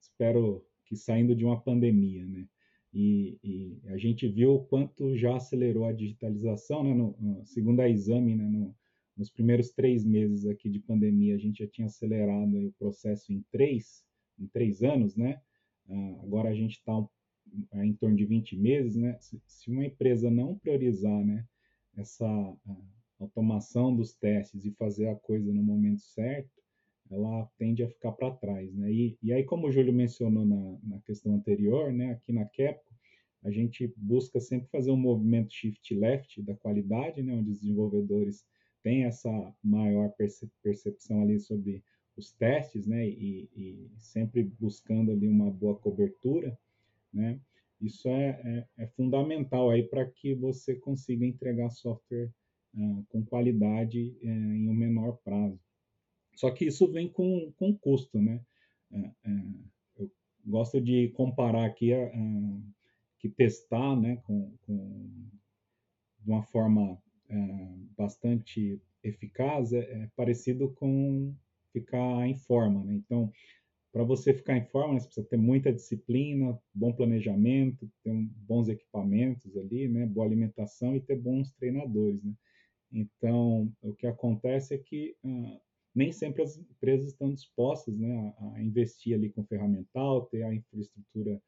espero 0.00 0.64
que 0.84 0.96
saindo 0.96 1.34
de 1.34 1.44
uma 1.44 1.60
pandemia, 1.60 2.26
né? 2.26 2.46
E, 2.94 3.36
e, 3.42 3.80
a 3.88 3.98
gente 3.98 4.28
viu 4.28 4.54
o 4.54 4.64
quanto 4.66 5.16
já 5.16 5.36
acelerou 5.36 5.84
a 5.84 5.92
digitalização, 5.92 6.84
né? 6.84 6.94
No, 6.94 7.16
no, 7.18 7.44
segundo 7.44 7.80
a 7.80 7.88
Exame, 7.88 8.36
né? 8.36 8.46
No, 8.46 8.74
nos 9.16 9.30
primeiros 9.30 9.70
três 9.70 10.04
meses 10.04 10.46
aqui 10.46 10.70
de 10.70 10.78
pandemia, 10.78 11.34
a 11.34 11.38
gente 11.38 11.58
já 11.64 11.68
tinha 11.68 11.86
acelerado 11.86 12.56
o 12.56 12.72
processo 12.78 13.32
em 13.32 13.44
três, 13.50 14.04
em 14.38 14.46
três 14.46 14.82
anos, 14.82 15.16
né? 15.16 15.40
Ah, 15.88 16.20
agora 16.22 16.50
a 16.50 16.54
gente 16.54 16.78
está 16.78 16.92
em 17.82 17.92
torno 17.94 18.16
de 18.16 18.24
20 18.24 18.56
meses, 18.56 18.94
né? 18.94 19.18
Se, 19.20 19.42
se 19.44 19.70
uma 19.70 19.84
empresa 19.84 20.30
não 20.30 20.56
priorizar, 20.56 21.24
né? 21.24 21.44
Essa 21.96 22.26
automação 23.18 23.94
dos 23.94 24.14
testes 24.14 24.64
e 24.64 24.70
fazer 24.72 25.08
a 25.08 25.16
coisa 25.16 25.52
no 25.52 25.62
momento 25.62 26.00
certo, 26.00 26.63
ela 27.10 27.48
tende 27.58 27.82
a 27.82 27.88
ficar 27.88 28.12
para 28.12 28.30
trás, 28.30 28.74
né? 28.74 28.92
E, 28.92 29.18
e, 29.22 29.32
aí, 29.32 29.44
como 29.44 29.66
o 29.66 29.72
Júlio 29.72 29.92
mencionou 29.92 30.44
na, 30.44 30.78
na 30.82 31.00
questão 31.00 31.34
anterior, 31.34 31.92
né, 31.92 32.12
aqui 32.12 32.32
na 32.32 32.44
Capco, 32.44 32.92
a 33.42 33.50
gente 33.50 33.92
busca 33.96 34.40
sempre 34.40 34.68
fazer 34.68 34.90
um 34.90 34.96
movimento 34.96 35.52
shift 35.52 35.94
left 35.94 36.42
da 36.42 36.54
qualidade, 36.54 37.22
né, 37.22 37.34
onde 37.34 37.50
os 37.50 37.60
desenvolvedores 37.60 38.44
têm 38.82 39.04
essa 39.04 39.54
maior 39.62 40.12
percepção 40.62 41.22
ali 41.22 41.38
sobre 41.38 41.82
os 42.16 42.32
testes, 42.32 42.86
né, 42.86 43.06
e, 43.06 43.48
e 43.54 43.90
sempre 43.98 44.42
buscando 44.42 45.12
ali 45.12 45.28
uma 45.28 45.50
boa 45.50 45.76
cobertura, 45.76 46.58
né? 47.12 47.38
Isso 47.80 48.08
é, 48.08 48.40
é, 48.78 48.84
é 48.84 48.86
fundamental 48.86 49.70
aí 49.70 49.82
para 49.82 50.06
que 50.06 50.34
você 50.34 50.74
consiga 50.74 51.26
entregar 51.26 51.68
software 51.70 52.30
uh, 52.74 53.04
com 53.08 53.24
qualidade 53.24 54.16
uh, 54.22 54.26
em 54.26 54.68
um 54.68 54.74
menor 54.74 55.18
prazo. 55.24 55.60
Só 56.34 56.50
que 56.50 56.66
isso 56.66 56.90
vem 56.90 57.08
com, 57.08 57.52
com 57.56 57.76
custo, 57.76 58.20
né? 58.20 58.40
É, 58.92 58.98
é, 58.98 59.12
eu 59.98 60.10
gosto 60.46 60.80
de 60.80 61.08
comparar 61.10 61.64
aqui 61.64 61.92
a, 61.92 62.10
que 63.18 63.28
testar, 63.28 63.96
né, 63.96 64.16
com, 64.24 64.52
com 64.66 65.08
de 66.20 66.30
uma 66.30 66.42
forma 66.42 66.98
é, 67.28 67.36
bastante 67.96 68.80
eficaz 69.02 69.72
é, 69.72 69.78
é, 69.78 70.10
parecido 70.16 70.70
com 70.72 71.34
ficar 71.72 72.26
em 72.26 72.36
forma, 72.36 72.84
né? 72.84 72.94
Então, 72.94 73.32
para 73.92 74.04
você 74.04 74.34
ficar 74.34 74.56
em 74.56 74.64
forma, 74.66 74.94
né, 74.94 75.00
você 75.00 75.06
precisa 75.06 75.26
ter 75.26 75.36
muita 75.36 75.72
disciplina, 75.72 76.58
bom 76.74 76.92
planejamento, 76.92 77.90
ter 78.02 78.12
bons 78.46 78.68
equipamentos 78.68 79.56
ali, 79.56 79.88
né, 79.88 80.06
boa 80.06 80.26
alimentação 80.26 80.94
e 80.94 81.00
ter 81.00 81.16
bons 81.16 81.50
treinadores, 81.52 82.22
né? 82.22 82.32
Então, 82.92 83.72
o 83.82 83.92
que 83.92 84.06
acontece 84.06 84.74
é 84.74 84.78
que 84.78 85.16
uh, 85.24 85.60
nem 85.94 86.10
sempre 86.12 86.42
as 86.42 86.56
empresas 86.56 87.08
estão 87.08 87.32
dispostas 87.32 87.96
né, 87.96 88.34
a, 88.38 88.54
a 88.54 88.62
investir 88.62 89.14
ali 89.14 89.30
com 89.30 89.44
ferramental, 89.44 90.26
ter 90.26 90.42
a 90.42 90.54
infraestrutura 90.54 91.40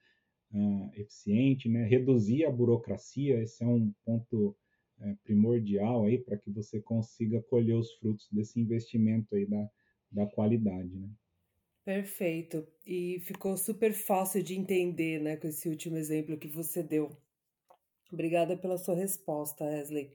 uh, 0.53 0.91
eficiente, 0.95 1.69
né, 1.69 1.85
reduzir 1.85 2.45
a 2.45 2.50
burocracia, 2.50 3.43
esse 3.43 3.65
é 3.65 3.67
um 3.67 3.93
ponto 4.05 4.57
uh, 4.99 5.17
primordial 5.25 6.05
aí 6.05 6.19
para 6.19 6.37
que 6.37 6.50
você 6.50 6.81
consiga 6.81 7.43
colher 7.43 7.75
os 7.75 7.93
frutos 7.95 8.29
desse 8.31 8.61
investimento 8.61 9.35
aí 9.35 9.47
da, 9.47 9.71
da 10.11 10.26
qualidade, 10.26 10.95
né. 10.95 11.09
Perfeito. 11.85 12.67
E 12.85 13.21
ficou 13.21 13.57
super 13.57 13.93
fácil 13.93 14.43
de 14.43 14.59
entender, 14.59 15.21
né, 15.21 15.37
com 15.37 15.47
esse 15.47 15.69
último 15.69 15.97
exemplo 15.97 16.37
que 16.37 16.49
você 16.49 16.83
deu. 16.83 17.17
Obrigada 18.12 18.57
pela 18.57 18.76
sua 18.76 18.97
resposta, 18.97 19.65
Wesley. 19.65 20.11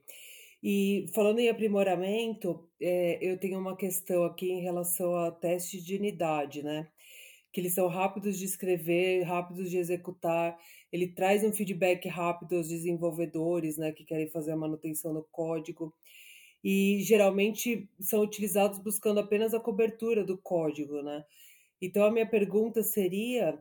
E 0.63 1.07
falando 1.13 1.39
em 1.39 1.49
aprimoramento, 1.49 2.69
é, 2.79 3.17
eu 3.21 3.37
tenho 3.39 3.59
uma 3.59 3.75
questão 3.75 4.23
aqui 4.23 4.51
em 4.51 4.61
relação 4.61 5.15
a 5.15 5.31
testes 5.31 5.83
de 5.83 5.95
unidade, 5.95 6.61
né? 6.63 6.87
Que 7.51 7.61
eles 7.61 7.73
são 7.73 7.87
rápidos 7.87 8.37
de 8.37 8.45
escrever, 8.45 9.23
rápidos 9.23 9.69
de 9.71 9.77
executar. 9.77 10.57
Ele 10.91 11.07
traz 11.07 11.43
um 11.43 11.51
feedback 11.51 12.07
rápido 12.07 12.57
aos 12.57 12.67
desenvolvedores, 12.69 13.77
né, 13.77 13.91
que 13.91 14.05
querem 14.05 14.29
fazer 14.29 14.51
a 14.51 14.57
manutenção 14.57 15.13
no 15.13 15.23
código. 15.31 15.93
E 16.63 16.99
geralmente 17.01 17.89
são 17.99 18.21
utilizados 18.21 18.79
buscando 18.79 19.19
apenas 19.19 19.53
a 19.53 19.59
cobertura 19.59 20.23
do 20.23 20.37
código, 20.37 21.01
né? 21.01 21.25
Então 21.81 22.05
a 22.05 22.11
minha 22.11 22.29
pergunta 22.29 22.83
seria 22.83 23.57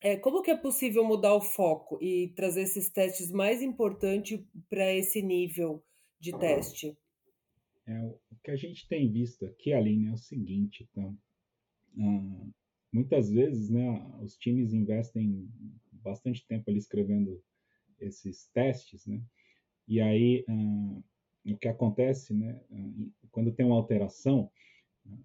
é, 0.00 0.16
como 0.16 0.42
que 0.42 0.50
é 0.50 0.56
possível 0.56 1.04
mudar 1.04 1.34
o 1.34 1.40
foco 1.40 1.98
e 2.00 2.28
trazer 2.36 2.62
esses 2.62 2.88
testes 2.90 3.30
mais 3.32 3.62
importantes 3.62 4.40
para 4.70 4.92
esse 4.94 5.20
nível 5.22 5.82
de 6.22 6.38
teste? 6.38 6.96
É, 7.84 8.00
o 8.00 8.36
que 8.44 8.52
a 8.52 8.56
gente 8.56 8.86
tem 8.86 9.10
visto 9.10 9.44
aqui, 9.44 9.72
Aline, 9.72 10.06
é 10.06 10.12
o 10.12 10.16
seguinte, 10.16 10.88
tá? 10.94 11.12
Ah, 11.98 12.46
muitas 12.92 13.28
vezes, 13.28 13.68
né, 13.68 14.00
os 14.20 14.36
times 14.36 14.72
investem 14.72 15.48
bastante 15.90 16.46
tempo 16.46 16.70
ali 16.70 16.78
escrevendo 16.78 17.42
esses 17.98 18.46
testes, 18.54 19.04
né? 19.04 19.20
E 19.88 20.00
aí, 20.00 20.44
ah, 20.48 21.02
o 21.44 21.56
que 21.56 21.66
acontece, 21.66 22.32
né, 22.32 22.60
ah, 22.70 23.26
quando 23.32 23.52
tem 23.52 23.66
uma 23.66 23.76
alteração, 23.76 24.48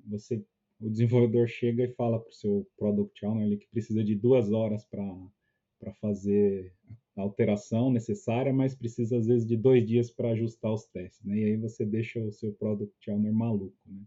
você, 0.03 0.43
o 0.81 0.89
desenvolvedor 0.89 1.47
chega 1.47 1.83
e 1.83 1.93
fala 1.93 2.19
para 2.19 2.31
o 2.31 2.33
seu 2.33 2.67
product 2.75 3.23
owner 3.23 3.59
que 3.59 3.67
precisa 3.67 4.03
de 4.03 4.15
duas 4.15 4.51
horas 4.51 4.83
para 4.83 5.93
fazer 6.01 6.73
a 6.89 6.93
alteração 7.23 7.91
necessária, 7.91 8.53
mas 8.53 8.75
precisa 8.75 9.17
às 9.17 9.25
vezes 9.25 9.47
de 9.47 9.57
dois 9.57 9.85
dias 9.85 10.11
para 10.11 10.31
ajustar 10.31 10.71
os 10.71 10.85
testes, 10.85 11.23
né? 11.23 11.37
E 11.37 11.43
aí 11.45 11.57
você 11.57 11.85
deixa 11.85 12.19
o 12.19 12.31
seu 12.31 12.53
product 12.53 13.09
owner 13.09 13.33
maluco, 13.33 13.77
né? 13.85 14.01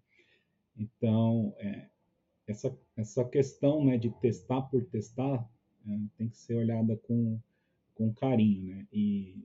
Então, 0.77 1.55
é, 1.59 1.89
essa, 2.47 2.77
essa 2.97 3.25
questão 3.25 3.85
né, 3.85 3.99
de 3.99 4.11
testar 4.21 4.63
por 4.63 4.85
testar 4.87 5.49
é, 5.87 5.99
tem 6.17 6.29
que 6.29 6.37
ser 6.37 6.55
olhada 6.55 6.97
com, 6.97 7.39
com 7.95 8.15
carinho, 8.15 8.77
né? 8.77 8.87
E 8.93 9.45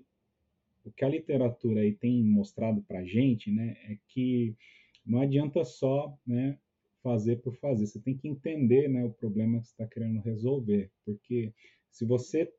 o 0.85 0.91
que 0.91 1.03
a 1.03 1.09
literatura 1.09 1.81
aí 1.81 1.93
tem 1.93 2.23
mostrado 2.23 2.81
para 2.83 3.03
gente, 3.03 3.51
né, 3.51 3.75
é 3.89 3.97
que 4.07 4.55
não 5.03 5.19
adianta 5.19 5.65
só, 5.65 6.15
né, 6.25 6.57
fazer 7.01 7.37
por 7.37 7.55
fazer. 7.55 7.87
Você 7.87 7.99
tem 7.99 8.15
que 8.15 8.27
entender, 8.27 8.87
né, 8.87 9.03
o 9.03 9.11
problema 9.11 9.59
que 9.59 9.65
está 9.67 9.85
querendo 9.87 10.19
resolver, 10.21 10.91
porque 11.03 11.51
se 11.89 12.05
você 12.05 12.51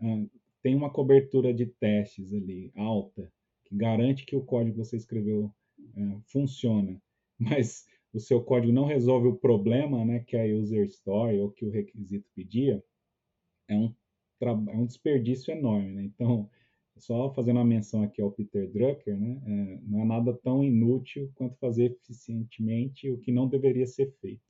ah, 0.00 0.26
tem 0.62 0.74
uma 0.74 0.90
cobertura 0.90 1.52
de 1.52 1.66
testes 1.66 2.32
ali 2.32 2.72
alta, 2.76 3.30
que 3.64 3.76
garante 3.76 4.24
que 4.24 4.36
o 4.36 4.44
código 4.44 4.72
que 4.72 4.84
você 4.84 4.96
escreveu 4.96 5.52
é, 5.96 6.18
funciona, 6.26 7.00
mas 7.38 7.86
o 8.12 8.20
seu 8.20 8.42
código 8.42 8.72
não 8.72 8.84
resolve 8.84 9.28
o 9.28 9.36
problema 9.36 10.04
né, 10.04 10.20
que 10.20 10.36
a 10.36 10.44
user 10.44 10.84
story 10.86 11.38
ou 11.38 11.50
que 11.50 11.64
o 11.64 11.70
requisito 11.70 12.28
pedia, 12.34 12.82
é 13.68 13.76
um, 13.76 13.94
é 14.42 14.76
um 14.76 14.86
desperdício 14.86 15.52
enorme. 15.52 15.92
Né? 15.92 16.04
Então, 16.04 16.50
só 16.96 17.32
fazendo 17.32 17.56
uma 17.56 17.64
menção 17.64 18.02
aqui 18.02 18.20
ao 18.20 18.32
Peter 18.32 18.70
Drucker, 18.70 19.16
né, 19.18 19.40
é, 19.46 19.80
não 19.86 20.00
é 20.00 20.04
nada 20.04 20.36
tão 20.42 20.64
inútil 20.64 21.30
quanto 21.34 21.56
fazer 21.58 21.92
eficientemente 21.92 23.08
o 23.10 23.18
que 23.18 23.32
não 23.32 23.48
deveria 23.48 23.86
ser 23.86 24.12
feito. 24.20 24.42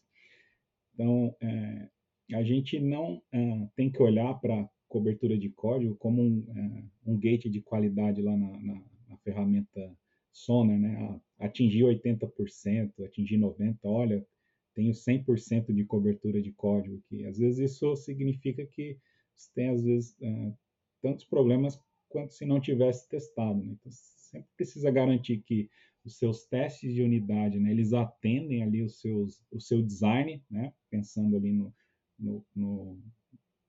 Então, 0.94 1.34
é, 1.40 1.88
a 2.34 2.42
gente 2.42 2.78
não 2.80 3.22
é, 3.32 3.68
tem 3.76 3.90
que 3.90 4.02
olhar 4.02 4.34
para 4.40 4.68
cobertura 4.90 5.38
de 5.38 5.48
código 5.48 5.94
como 5.94 6.20
um, 6.20 6.44
é, 6.54 6.84
um 7.06 7.16
gate 7.16 7.46
de 7.46 7.62
qualidade 7.62 8.20
lá 8.20 8.36
na, 8.36 8.60
na, 8.60 8.82
na 9.08 9.16
ferramenta 9.18 9.96
Sonar, 10.32 10.78
né? 10.78 11.20
Atingir 11.38 11.84
80%, 11.84 13.04
atingir 13.04 13.38
90%, 13.38 13.78
olha, 13.84 14.26
tenho 14.74 14.92
100% 14.92 15.72
de 15.72 15.84
cobertura 15.84 16.42
de 16.42 16.52
código 16.52 16.98
aqui. 16.98 17.24
Às 17.24 17.38
vezes 17.38 17.72
isso 17.72 17.96
significa 17.96 18.66
que 18.66 18.98
você 19.34 19.50
tem, 19.54 19.68
às 19.70 19.82
vezes, 19.82 20.16
é, 20.20 20.52
tantos 21.00 21.24
problemas 21.24 21.80
quanto 22.08 22.34
se 22.34 22.44
não 22.44 22.60
tivesse 22.60 23.08
testado. 23.08 23.62
Né? 23.62 23.72
Então, 23.72 23.90
sempre 23.90 24.48
precisa 24.56 24.90
garantir 24.90 25.42
que 25.42 25.70
os 26.04 26.18
seus 26.18 26.44
testes 26.46 26.94
de 26.94 27.02
unidade, 27.02 27.58
né, 27.58 27.70
eles 27.70 27.92
atendem 27.92 28.62
ali 28.62 28.82
os 28.82 29.00
seus, 29.00 29.42
o 29.50 29.60
seu 29.60 29.82
design, 29.82 30.42
né, 30.50 30.72
pensando 30.90 31.36
ali 31.36 31.52
no, 31.52 31.74
no, 32.18 32.44
no 32.54 33.02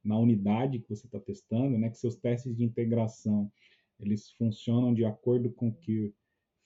na 0.03 0.17
unidade 0.17 0.79
que 0.79 0.89
você 0.89 1.05
está 1.05 1.19
testando, 1.19 1.77
né, 1.77 1.89
que 1.89 1.97
seus 1.97 2.15
testes 2.15 2.55
de 2.55 2.63
integração 2.63 3.51
eles 3.99 4.31
funcionam 4.31 4.93
de 4.93 5.05
acordo 5.05 5.51
com 5.51 5.69
o 5.69 5.73
que 5.73 6.13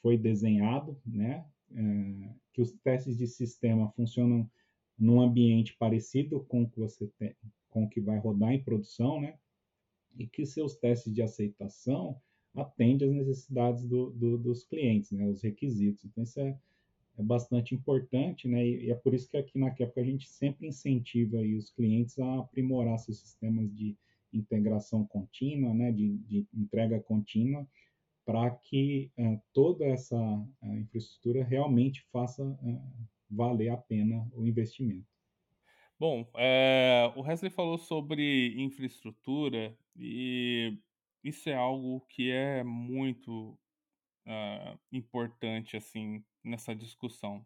foi 0.01 0.17
desenhado, 0.17 0.97
né, 1.05 1.45
é, 1.73 2.29
que 2.53 2.61
os 2.61 2.71
testes 2.71 3.17
de 3.17 3.27
sistema 3.27 3.91
funcionam 3.91 4.49
num 4.97 5.19
ambiente 5.19 5.75
parecido 5.77 6.39
com 6.45 6.63
o 6.63 6.69
que 6.69 6.79
você 6.79 7.07
tem, 7.19 7.35
com 7.69 7.83
o 7.83 7.89
que 7.89 7.99
vai 7.99 8.17
rodar 8.17 8.53
em 8.53 8.63
produção, 8.63 9.19
né, 9.19 9.37
e 10.17 10.25
que 10.25 10.45
seus 10.45 10.75
testes 10.77 11.13
de 11.13 11.21
aceitação 11.21 12.21
atendem 12.53 13.09
às 13.09 13.15
necessidades 13.15 13.85
do, 13.85 14.11
do, 14.11 14.37
dos 14.37 14.63
clientes, 14.63 15.11
né, 15.11 15.27
os 15.27 15.41
requisitos. 15.41 16.05
Então 16.05 16.23
isso 16.23 16.39
é 16.39 16.57
é 17.17 17.23
bastante 17.23 17.73
importante, 17.73 18.47
né? 18.47 18.65
E, 18.65 18.91
é 18.91 18.95
por 18.95 19.13
isso 19.13 19.30
que 19.30 19.38
aqui 19.38 19.58
na 19.58 19.71
Kepka 19.71 20.01
a 20.01 20.04
gente 20.04 20.28
sempre 20.28 20.67
incentiva 20.67 21.38
os 21.38 21.71
clientes 21.71 22.17
a 22.19 22.39
aprimorar 22.39 22.97
seus 22.99 23.19
sistemas 23.19 23.73
de 23.73 23.95
integração 24.34 25.06
contínua, 25.06 25.73
né? 25.73 25.91
De, 25.91 26.17
de 26.17 26.47
entrega 26.54 26.99
contínua, 26.99 27.67
para 28.25 28.49
que 28.51 29.12
uh, 29.17 29.39
toda 29.54 29.86
essa 29.86 30.17
uh, 30.17 30.75
infraestrutura 30.75 31.43
realmente 31.43 32.06
faça 32.12 32.43
uh, 32.43 33.08
valer 33.30 33.69
a 33.69 33.78
pena 33.78 34.28
o 34.34 34.45
investimento. 34.45 35.08
Bom, 35.97 36.30
é, 36.36 37.10
o 37.15 37.21
Wesley 37.21 37.49
falou 37.49 37.78
sobre 37.78 38.54
infraestrutura 38.62 39.73
e 39.95 40.78
isso 41.23 41.49
é 41.49 41.56
algo 41.56 42.01
que 42.10 42.30
é 42.30 42.63
muito 42.63 43.58
uh, 44.28 44.78
importante 44.91 45.78
assim 45.78 46.21
nessa 46.45 46.75
discussão. 46.75 47.45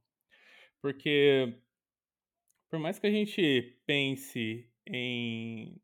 Porque 0.82 1.60
por 2.70 2.80
mais 2.80 3.00
que 3.00 3.08
a 3.08 3.12
gente 3.12 3.82
pense 3.86 4.70
em, 4.86 5.82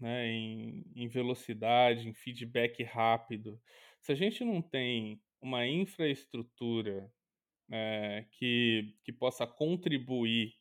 né, 0.00 0.28
em, 0.28 0.84
em 0.94 1.08
velocidade, 1.08 2.08
em 2.08 2.14
feedback 2.14 2.82
rápido, 2.84 3.60
se 4.00 4.12
a 4.12 4.14
gente 4.14 4.44
não 4.44 4.62
tem 4.62 5.20
uma 5.40 5.66
infraestrutura 5.66 7.12
é, 7.70 8.24
que, 8.32 8.94
que 9.04 9.12
possa 9.12 9.46
contribuir 9.46 10.54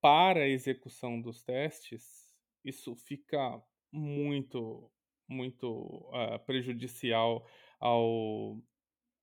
para 0.00 0.40
a 0.40 0.48
execução 0.48 1.20
dos 1.20 1.42
testes, 1.42 2.34
isso 2.64 2.94
fica 2.94 3.60
muito, 3.90 4.90
muito 5.26 5.68
uh, 6.12 6.38
prejudicial 6.44 7.48
ao, 7.80 8.60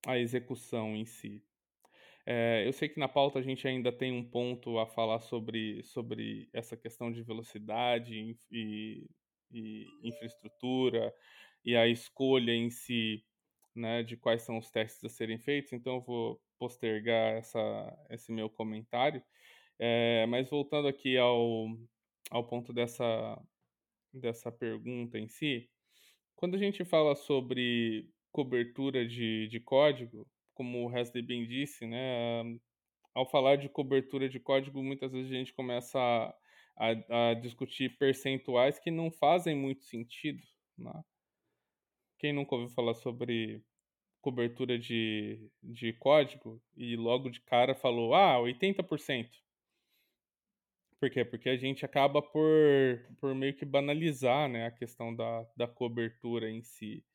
à 0.05 0.17
execução 0.17 0.95
em 0.95 1.05
si. 1.05 1.43
É, 2.25 2.63
eu 2.65 2.73
sei 2.73 2.89
que 2.89 2.99
na 2.99 3.07
pauta 3.07 3.39
a 3.39 3.41
gente 3.41 3.67
ainda 3.67 3.91
tem 3.91 4.11
um 4.11 4.23
ponto 4.27 4.79
a 4.79 4.87
falar 4.87 5.19
sobre, 5.19 5.83
sobre 5.83 6.49
essa 6.51 6.75
questão 6.75 7.11
de 7.11 7.21
velocidade 7.21 8.35
e, 8.51 9.07
e 9.51 9.87
infraestrutura 10.03 11.13
e 11.63 11.75
a 11.75 11.87
escolha 11.87 12.51
em 12.51 12.69
si 12.69 13.23
né, 13.75 14.03
de 14.03 14.15
quais 14.17 14.41
são 14.41 14.57
os 14.57 14.71
testes 14.71 15.03
a 15.03 15.09
serem 15.09 15.37
feitos, 15.37 15.73
então 15.73 15.95
eu 15.95 16.01
vou 16.01 16.41
postergar 16.57 17.35
essa, 17.35 18.07
esse 18.09 18.31
meu 18.31 18.49
comentário. 18.49 19.21
É, 19.77 20.25
mas 20.27 20.49
voltando 20.49 20.87
aqui 20.87 21.17
ao, 21.17 21.67
ao 22.31 22.47
ponto 22.47 22.71
dessa, 22.71 23.37
dessa 24.13 24.51
pergunta 24.51 25.19
em 25.19 25.27
si, 25.27 25.69
quando 26.35 26.55
a 26.55 26.57
gente 26.57 26.85
fala 26.85 27.15
sobre 27.15 28.09
cobertura 28.31 29.05
de, 29.05 29.47
de 29.49 29.59
código, 29.59 30.27
como 30.55 30.79
o 30.79 30.87
Wesley 30.87 31.21
bem 31.21 31.45
disse, 31.45 31.85
né? 31.85 32.41
Ao 33.13 33.29
falar 33.29 33.57
de 33.57 33.69
cobertura 33.69 34.27
de 34.27 34.39
código, 34.39 34.81
muitas 34.81 35.11
vezes 35.11 35.31
a 35.31 35.35
gente 35.35 35.53
começa 35.53 35.99
a, 35.99 36.35
a, 36.77 37.29
a 37.29 37.33
discutir 37.35 37.97
percentuais 37.97 38.79
que 38.79 38.89
não 38.89 39.11
fazem 39.11 39.55
muito 39.55 39.83
sentido. 39.83 40.43
Né? 40.77 41.03
Quem 42.17 42.33
nunca 42.33 42.55
ouviu 42.55 42.69
falar 42.69 42.93
sobre 42.95 43.63
cobertura 44.21 44.79
de, 44.79 45.49
de 45.61 45.93
código 45.93 46.61
e 46.75 46.95
logo 46.95 47.29
de 47.29 47.39
cara 47.41 47.75
falou, 47.75 48.15
ah, 48.15 48.37
80%. 48.39 49.29
Por 50.99 51.09
quê? 51.11 51.23
Porque 51.23 51.49
a 51.49 51.57
gente 51.57 51.85
acaba 51.85 52.21
por, 52.21 52.43
por 53.19 53.35
meio 53.35 53.53
que 53.53 53.65
banalizar 53.65 54.49
né, 54.49 54.65
a 54.65 54.71
questão 54.71 55.15
da, 55.15 55.45
da 55.55 55.67
cobertura 55.67 56.49
em 56.49 56.63
si, 56.63 57.05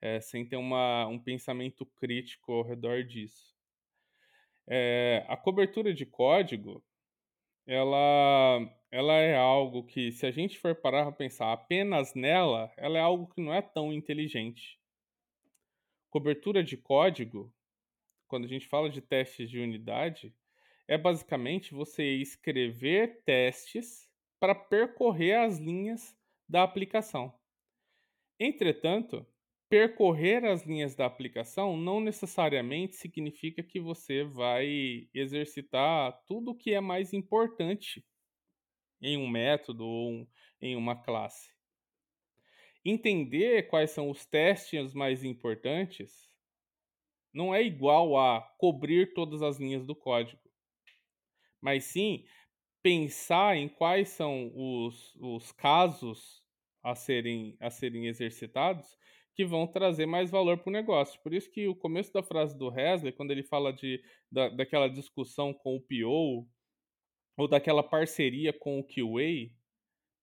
é, 0.00 0.20
sem 0.20 0.46
ter 0.46 0.56
uma, 0.56 1.06
um 1.06 1.18
pensamento 1.18 1.84
crítico 1.84 2.52
ao 2.52 2.62
redor 2.62 3.04
disso. 3.04 3.56
É, 4.66 5.24
a 5.28 5.36
cobertura 5.36 5.94
de 5.94 6.04
código, 6.04 6.84
ela, 7.66 8.60
ela 8.90 9.14
é 9.14 9.36
algo 9.36 9.84
que, 9.84 10.12
se 10.12 10.26
a 10.26 10.30
gente 10.30 10.58
for 10.58 10.74
parar 10.74 11.04
para 11.04 11.12
pensar 11.12 11.52
apenas 11.52 12.14
nela, 12.14 12.70
ela 12.76 12.98
é 12.98 13.00
algo 13.00 13.26
que 13.28 13.40
não 13.40 13.52
é 13.52 13.62
tão 13.62 13.92
inteligente. 13.92 14.78
Cobertura 16.10 16.62
de 16.62 16.76
código, 16.76 17.52
quando 18.26 18.44
a 18.44 18.48
gente 18.48 18.66
fala 18.66 18.90
de 18.90 19.00
testes 19.00 19.50
de 19.50 19.58
unidade, 19.58 20.34
é 20.86 20.96
basicamente 20.96 21.74
você 21.74 22.16
escrever 22.16 23.22
testes 23.24 24.08
para 24.40 24.54
percorrer 24.54 25.38
as 25.38 25.58
linhas 25.58 26.16
da 26.48 26.62
aplicação. 26.62 27.34
Entretanto, 28.40 29.26
percorrer 29.68 30.44
as 30.44 30.64
linhas 30.64 30.94
da 30.94 31.06
aplicação 31.06 31.76
não 31.76 32.00
necessariamente 32.00 32.96
significa 32.96 33.62
que 33.62 33.78
você 33.80 34.24
vai 34.24 35.08
exercitar 35.12 36.18
tudo 36.26 36.52
o 36.52 36.54
que 36.54 36.72
é 36.72 36.80
mais 36.80 37.12
importante 37.12 38.04
em 39.00 39.16
um 39.16 39.28
método 39.28 39.86
ou 39.86 40.28
em 40.60 40.74
uma 40.74 40.96
classe. 40.96 41.52
Entender 42.84 43.68
quais 43.68 43.90
são 43.90 44.10
os 44.10 44.24
testes 44.24 44.94
mais 44.94 45.22
importantes 45.22 46.28
não 47.32 47.54
é 47.54 47.62
igual 47.62 48.16
a 48.16 48.40
cobrir 48.58 49.12
todas 49.12 49.42
as 49.42 49.58
linhas 49.58 49.84
do 49.84 49.94
código 49.94 50.48
mas 51.60 51.84
sim 51.84 52.24
pensar 52.82 53.56
em 53.56 53.68
quais 53.68 54.10
são 54.10 54.52
os, 54.54 55.14
os 55.16 55.52
casos 55.52 56.42
a 56.82 56.94
serem, 56.94 57.56
a 57.60 57.70
serem 57.70 58.06
exercitados 58.06 58.96
que 59.38 59.44
vão 59.44 59.68
trazer 59.68 60.04
mais 60.04 60.32
valor 60.32 60.58
para 60.58 60.68
o 60.68 60.72
negócio. 60.72 61.20
Por 61.22 61.32
isso 61.32 61.48
que 61.48 61.68
o 61.68 61.76
começo 61.76 62.12
da 62.12 62.24
frase 62.24 62.58
do 62.58 62.76
Hesley, 62.76 63.12
quando 63.12 63.30
ele 63.30 63.44
fala 63.44 63.72
de, 63.72 64.02
da, 64.28 64.48
daquela 64.48 64.88
discussão 64.88 65.54
com 65.54 65.76
o 65.76 65.80
PO 65.80 66.44
ou 67.36 67.46
daquela 67.46 67.84
parceria 67.84 68.52
com 68.52 68.80
o 68.80 68.82
QA, 68.82 69.54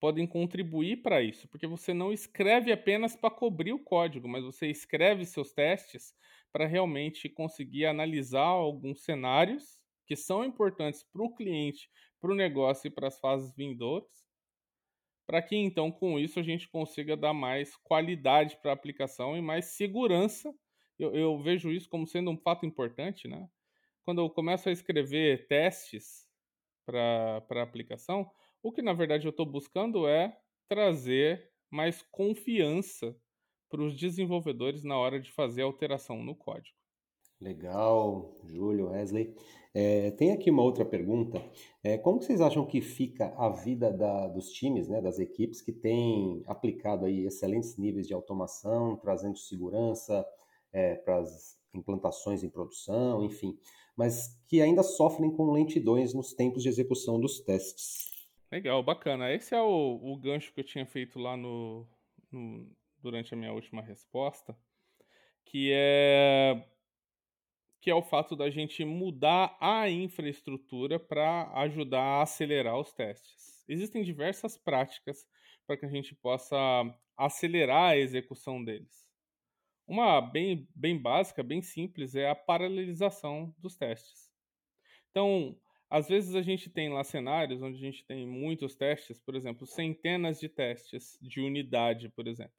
podem 0.01 0.27
contribuir 0.27 0.97
para 1.01 1.21
isso, 1.21 1.47
porque 1.47 1.65
você 1.65 1.93
não 1.93 2.11
escreve 2.11 2.73
apenas 2.73 3.15
para 3.15 3.33
cobrir 3.33 3.71
o 3.71 3.79
código, 3.79 4.27
mas 4.27 4.43
você 4.43 4.67
escreve 4.67 5.23
seus 5.25 5.53
testes 5.53 6.13
para 6.51 6.67
realmente 6.67 7.29
conseguir 7.29 7.85
analisar 7.85 8.41
alguns 8.41 9.05
cenários 9.05 9.79
que 10.05 10.17
são 10.17 10.43
importantes 10.43 11.03
para 11.03 11.23
o 11.23 11.33
cliente, 11.33 11.89
para 12.19 12.33
o 12.33 12.35
negócio 12.35 12.89
e 12.89 12.91
para 12.91 13.07
as 13.07 13.17
fases 13.17 13.55
vindouras, 13.55 14.25
para 15.25 15.41
que 15.41 15.55
então 15.55 15.91
com 15.91 16.19
isso 16.19 16.39
a 16.39 16.43
gente 16.43 16.67
consiga 16.69 17.17
dar 17.17 17.33
mais 17.33 17.75
qualidade 17.77 18.57
para 18.61 18.71
a 18.71 18.73
aplicação 18.73 19.35
e 19.35 19.41
mais 19.41 19.65
segurança. 19.65 20.53
Eu, 20.97 21.13
eu, 21.13 21.37
vejo 21.39 21.71
isso 21.71 21.89
como 21.89 22.07
sendo 22.07 22.31
um 22.31 22.37
fato 22.37 22.65
importante, 22.65 23.27
né? 23.27 23.49
Quando 24.03 24.21
eu 24.21 24.29
começo 24.29 24.69
a 24.69 24.71
escrever 24.71 25.47
testes 25.47 26.27
para 26.85 27.43
a 27.49 27.61
aplicação, 27.61 28.29
o 28.61 28.71
que 28.71 28.81
na 28.81 28.93
verdade 28.93 29.25
eu 29.25 29.31
estou 29.31 29.45
buscando 29.45 30.07
é 30.07 30.37
trazer 30.67 31.51
mais 31.69 32.01
confiança 32.03 33.15
para 33.69 33.81
os 33.81 33.97
desenvolvedores 33.97 34.83
na 34.83 34.97
hora 34.97 35.19
de 35.19 35.31
fazer 35.31 35.63
alteração 35.63 36.23
no 36.23 36.35
código. 36.35 36.77
Legal, 37.39 38.33
Júlio, 38.45 38.89
Wesley. 38.89 39.35
É, 39.73 40.11
tem 40.11 40.31
aqui 40.31 40.49
uma 40.49 40.63
outra 40.63 40.85
pergunta. 40.85 41.41
É, 41.83 41.97
como 41.97 42.21
vocês 42.21 42.39
acham 42.39 42.65
que 42.65 42.79
fica 42.79 43.33
a 43.37 43.49
vida 43.49 43.91
da, 43.91 44.27
dos 44.27 44.49
times, 44.49 44.87
né, 44.87 45.01
das 45.01 45.19
equipes 45.19 45.61
que 45.61 45.73
têm 45.73 46.41
aplicado 46.47 47.05
aí 47.05 47.25
excelentes 47.25 47.77
níveis 47.77 48.07
de 48.07 48.13
automação, 48.13 48.95
trazendo 48.95 49.37
segurança 49.37 50.25
é, 50.71 50.95
para 50.95 51.17
as 51.17 51.59
implantações 51.73 52.41
em 52.41 52.49
produção, 52.49 53.21
enfim, 53.23 53.59
mas 53.97 54.39
que 54.47 54.61
ainda 54.61 54.81
sofrem 54.81 55.29
com 55.29 55.51
lentidões 55.51 56.13
nos 56.13 56.33
tempos 56.33 56.63
de 56.63 56.69
execução 56.69 57.19
dos 57.19 57.41
testes? 57.41 58.13
Legal, 58.49 58.81
bacana. 58.81 59.33
Esse 59.33 59.53
é 59.53 59.61
o, 59.61 59.99
o 60.01 60.17
gancho 60.17 60.53
que 60.53 60.61
eu 60.61 60.63
tinha 60.63 60.85
feito 60.85 61.19
lá 61.19 61.35
no, 61.35 61.85
no 62.31 62.65
durante 63.01 63.33
a 63.33 63.37
minha 63.37 63.51
última 63.51 63.81
resposta, 63.81 64.57
que 65.45 65.71
é 65.73 66.65
que 67.85 67.91
é 67.91 67.93
o 67.93 68.01
fato 68.01 68.35
da 68.35 68.49
gente 68.49 68.83
mudar 68.83 69.55
a 69.61 69.87
infraestrutura 69.87 70.99
para 70.99 71.51
ajudar 71.61 72.01
a 72.01 72.23
acelerar 72.23 72.79
os 72.79 72.91
testes. 72.91 73.63
Existem 73.69 74.03
diversas 74.03 74.57
práticas 74.57 75.23
para 75.67 75.77
que 75.77 75.85
a 75.85 75.89
gente 75.89 76.15
possa 76.15 76.57
acelerar 77.15 77.91
a 77.91 77.97
execução 77.97 78.63
deles. 78.63 79.07
Uma 79.85 80.19
bem, 80.19 80.67
bem 80.73 80.99
básica, 80.99 81.43
bem 81.43 81.61
simples, 81.61 82.15
é 82.15 82.27
a 82.27 82.33
paralelização 82.33 83.53
dos 83.59 83.77
testes. 83.77 84.31
Então, 85.11 85.55
às 85.87 86.07
vezes 86.07 86.33
a 86.33 86.41
gente 86.41 86.71
tem 86.71 86.89
lá 86.89 87.03
cenários 87.03 87.61
onde 87.61 87.77
a 87.77 87.85
gente 87.91 88.03
tem 88.03 88.25
muitos 88.25 88.75
testes, 88.75 89.19
por 89.19 89.35
exemplo, 89.35 89.67
centenas 89.67 90.39
de 90.39 90.49
testes 90.49 91.19
de 91.21 91.39
unidade, 91.39 92.09
por 92.09 92.27
exemplo. 92.27 92.57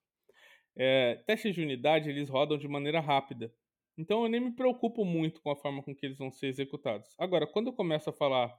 É, 0.76 1.16
testes 1.26 1.52
de 1.52 1.62
unidade 1.62 2.08
eles 2.08 2.28
rodam 2.28 2.56
de 2.56 2.68
maneira 2.68 3.00
rápida. 3.00 3.52
Então 3.96 4.22
eu 4.22 4.28
nem 4.28 4.40
me 4.40 4.52
preocupo 4.52 5.04
muito 5.04 5.40
com 5.40 5.50
a 5.50 5.56
forma 5.56 5.82
com 5.82 5.94
que 5.94 6.04
eles 6.04 6.18
vão 6.18 6.30
ser 6.30 6.48
executados. 6.48 7.14
Agora, 7.18 7.46
quando 7.46 7.68
eu 7.68 7.72
começo 7.72 8.10
a 8.10 8.12
falar 8.12 8.54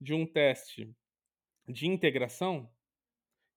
de 0.00 0.12
um 0.12 0.26
teste 0.26 0.94
de 1.66 1.86
integração, 1.86 2.70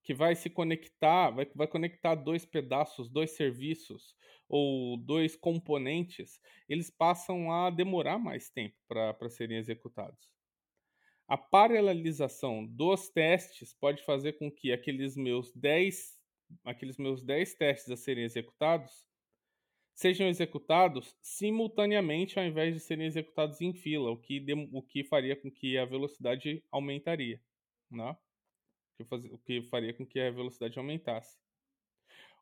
que 0.02 0.14
vai 0.14 0.36
se 0.36 0.48
conectar, 0.48 1.30
vai, 1.30 1.46
vai 1.52 1.66
conectar 1.66 2.14
dois 2.14 2.46
pedaços, 2.46 3.10
dois 3.10 3.32
serviços 3.32 4.14
ou 4.48 4.96
dois 4.96 5.34
componentes, 5.34 6.40
eles 6.68 6.88
passam 6.88 7.50
a 7.50 7.70
demorar 7.70 8.16
mais 8.16 8.48
tempo 8.48 8.76
para 8.86 9.28
serem 9.28 9.58
executados. 9.58 10.30
A 11.26 11.36
paralelização 11.36 12.64
dos 12.64 13.08
testes 13.08 13.74
pode 13.74 14.04
fazer 14.04 14.34
com 14.34 14.48
que 14.48 14.72
aqueles 14.72 15.16
meus 15.16 15.52
10, 15.52 16.16
aqueles 16.64 16.96
meus 16.98 17.20
10 17.20 17.54
testes 17.56 17.90
a 17.90 17.96
serem 17.96 18.22
executados 18.22 19.05
sejam 19.96 20.28
executados 20.28 21.16
simultaneamente 21.22 22.38
ao 22.38 22.44
invés 22.44 22.74
de 22.74 22.80
serem 22.80 23.06
executados 23.06 23.62
em 23.62 23.72
fila, 23.72 24.10
o 24.10 24.18
que, 24.18 24.44
o 24.70 24.82
que 24.82 25.02
faria 25.02 25.34
com 25.34 25.50
que 25.50 25.78
a 25.78 25.86
velocidade 25.86 26.62
aumentaria, 26.70 27.40
né? 27.90 28.14
o 29.30 29.38
que 29.38 29.62
faria 29.62 29.94
com 29.94 30.06
que 30.06 30.20
a 30.20 30.30
velocidade 30.30 30.78
aumentasse. 30.78 31.38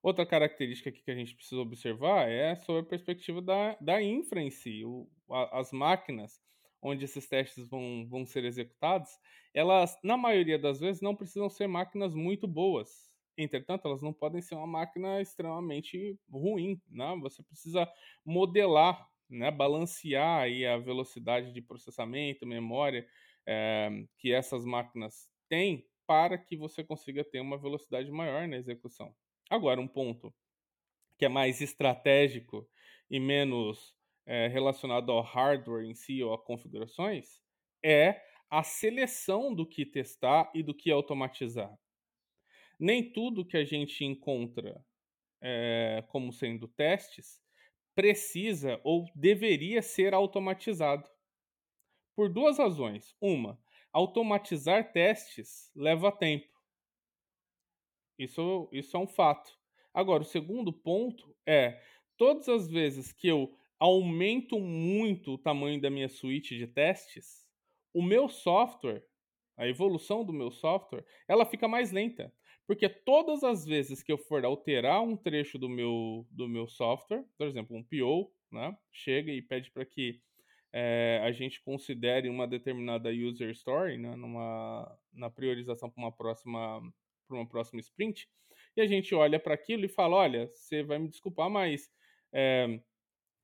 Outra 0.02 0.26
característica 0.26 0.90
aqui 0.90 1.02
que 1.02 1.10
a 1.10 1.14
gente 1.14 1.34
precisa 1.34 1.60
observar 1.60 2.28
é 2.28 2.56
sobre 2.56 2.82
a 2.82 2.84
perspectiva 2.84 3.40
da, 3.40 3.76
da 3.80 4.02
infra 4.02 4.42
em 4.42 4.50
si. 4.50 4.84
O, 4.84 5.08
a, 5.30 5.60
as 5.60 5.72
máquinas 5.72 6.42
onde 6.82 7.04
esses 7.04 7.26
testes 7.26 7.66
vão, 7.68 8.06
vão 8.10 8.26
ser 8.26 8.44
executados, 8.44 9.08
elas, 9.54 9.98
na 10.02 10.18
maioria 10.18 10.58
das 10.58 10.80
vezes, 10.80 11.00
não 11.00 11.16
precisam 11.16 11.48
ser 11.48 11.66
máquinas 11.66 12.14
muito 12.14 12.46
boas 12.46 13.13
Entretanto, 13.36 13.86
elas 13.86 14.00
não 14.00 14.12
podem 14.12 14.40
ser 14.40 14.54
uma 14.54 14.66
máquina 14.66 15.20
extremamente 15.20 16.18
ruim, 16.30 16.80
né? 16.88 17.16
Você 17.20 17.42
precisa 17.42 17.90
modelar, 18.24 19.08
né? 19.28 19.50
balancear 19.50 20.42
aí 20.42 20.64
a 20.64 20.78
velocidade 20.78 21.52
de 21.52 21.60
processamento, 21.60 22.46
memória 22.46 23.06
é, 23.46 23.90
que 24.18 24.32
essas 24.32 24.64
máquinas 24.64 25.28
têm 25.48 25.86
para 26.06 26.38
que 26.38 26.56
você 26.56 26.84
consiga 26.84 27.24
ter 27.24 27.40
uma 27.40 27.58
velocidade 27.58 28.10
maior 28.10 28.46
na 28.46 28.56
execução. 28.56 29.14
Agora, 29.50 29.80
um 29.80 29.88
ponto 29.88 30.32
que 31.18 31.24
é 31.24 31.28
mais 31.28 31.60
estratégico 31.60 32.68
e 33.10 33.18
menos 33.18 33.96
é, 34.26 34.48
relacionado 34.48 35.10
ao 35.10 35.22
hardware 35.22 35.84
em 35.84 35.94
si 35.94 36.22
ou 36.22 36.32
a 36.32 36.38
configurações 36.38 37.40
é 37.82 38.20
a 38.50 38.62
seleção 38.62 39.54
do 39.54 39.66
que 39.66 39.84
testar 39.84 40.50
e 40.54 40.62
do 40.62 40.74
que 40.74 40.90
automatizar 40.90 41.76
nem 42.78 43.12
tudo 43.12 43.44
que 43.44 43.56
a 43.56 43.64
gente 43.64 44.04
encontra 44.04 44.84
é, 45.40 46.04
como 46.08 46.32
sendo 46.32 46.66
testes 46.68 47.42
precisa 47.94 48.80
ou 48.82 49.04
deveria 49.14 49.80
ser 49.80 50.14
automatizado. 50.14 51.08
Por 52.16 52.32
duas 52.32 52.58
razões. 52.58 53.14
Uma, 53.20 53.58
automatizar 53.92 54.92
testes 54.92 55.70
leva 55.74 56.10
tempo. 56.10 56.52
Isso, 58.18 58.68
isso 58.72 58.96
é 58.96 59.00
um 59.00 59.06
fato. 59.06 59.50
Agora, 59.92 60.22
o 60.22 60.26
segundo 60.26 60.72
ponto 60.72 61.36
é: 61.46 61.80
todas 62.16 62.48
as 62.48 62.68
vezes 62.68 63.12
que 63.12 63.28
eu 63.28 63.56
aumento 63.78 64.58
muito 64.58 65.34
o 65.34 65.38
tamanho 65.38 65.80
da 65.80 65.90
minha 65.90 66.08
suíte 66.08 66.56
de 66.56 66.66
testes, 66.66 67.46
o 67.92 68.02
meu 68.02 68.28
software, 68.28 69.04
a 69.56 69.68
evolução 69.68 70.24
do 70.24 70.32
meu 70.32 70.50
software, 70.50 71.04
ela 71.28 71.44
fica 71.44 71.68
mais 71.68 71.92
lenta. 71.92 72.32
Porque 72.66 72.88
todas 72.88 73.44
as 73.44 73.64
vezes 73.64 74.02
que 74.02 74.12
eu 74.12 74.18
for 74.18 74.44
alterar 74.44 75.02
um 75.02 75.16
trecho 75.16 75.58
do 75.58 75.68
meu, 75.68 76.26
do 76.30 76.48
meu 76.48 76.66
software, 76.66 77.24
por 77.36 77.46
exemplo, 77.46 77.76
um 77.76 77.82
PO, 77.82 78.32
né, 78.50 78.76
chega 78.90 79.30
e 79.30 79.42
pede 79.42 79.70
para 79.70 79.84
que 79.84 80.20
é, 80.72 81.20
a 81.22 81.30
gente 81.30 81.62
considere 81.62 82.28
uma 82.28 82.48
determinada 82.48 83.10
user 83.10 83.50
story 83.50 83.98
né, 83.98 84.16
numa, 84.16 84.98
na 85.12 85.30
priorização 85.30 85.90
para 85.90 86.02
uma 86.02 86.12
próxima 86.12 86.80
para 87.26 87.38
uma 87.38 87.48
próxima 87.48 87.80
sprint, 87.80 88.28
e 88.76 88.80
a 88.80 88.86
gente 88.86 89.14
olha 89.14 89.38
para 89.38 89.54
aquilo 89.54 89.84
e 89.84 89.88
fala, 89.88 90.16
olha, 90.16 90.46
você 90.48 90.82
vai 90.82 90.98
me 90.98 91.08
desculpar, 91.08 91.48
mas 91.48 91.90
é, 92.32 92.80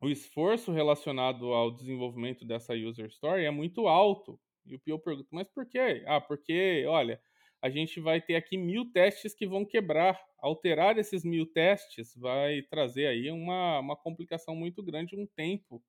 o 0.01 0.09
esforço 0.09 0.73
relacionado 0.73 1.53
ao 1.53 1.71
desenvolvimento 1.71 2.45
dessa 2.45 2.75
user 2.75 3.07
story 3.07 3.45
é 3.45 3.51
muito 3.51 3.87
alto. 3.87 4.41
E 4.67 4.75
o 4.75 4.79
PO 4.79 4.99
pergunta, 4.99 5.29
mas 5.31 5.49
por 5.49 5.67
quê? 5.67 6.03
Ah, 6.07 6.21
porque, 6.21 6.85
olha, 6.87 7.21
a 7.63 7.69
gente 7.69 8.01
vai 8.01 8.21
ter 8.21 8.37
aqui 8.37 8.57
mil 8.57 8.91
testes 8.91 9.35
que 9.35 9.47
vão 9.47 9.65
quebrar. 9.65 10.21
Alterar 10.39 10.99
esses 10.99 11.25
mil 11.25 11.47
testes 11.47 12.15
vai 12.17 12.63
trazer 12.63 13.07
aí 13.07 13.31
uma, 13.31 13.81
uma 13.81 13.97
complicação 13.97 14.55
muito 14.55 14.83
grande, 14.83 15.17
um 15.17 15.27
tempo 15.27 15.83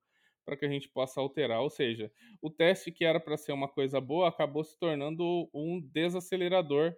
para 0.44 0.56
que 0.56 0.64
a 0.64 0.68
gente 0.68 0.88
possa 0.88 1.20
alterar. 1.20 1.60
Ou 1.60 1.70
seja, 1.70 2.12
o 2.40 2.50
teste 2.50 2.92
que 2.92 3.04
era 3.04 3.18
para 3.18 3.36
ser 3.36 3.52
uma 3.52 3.68
coisa 3.68 4.00
boa 4.00 4.28
acabou 4.28 4.62
se 4.64 4.78
tornando 4.78 5.48
um 5.54 5.80
desacelerador 5.80 6.94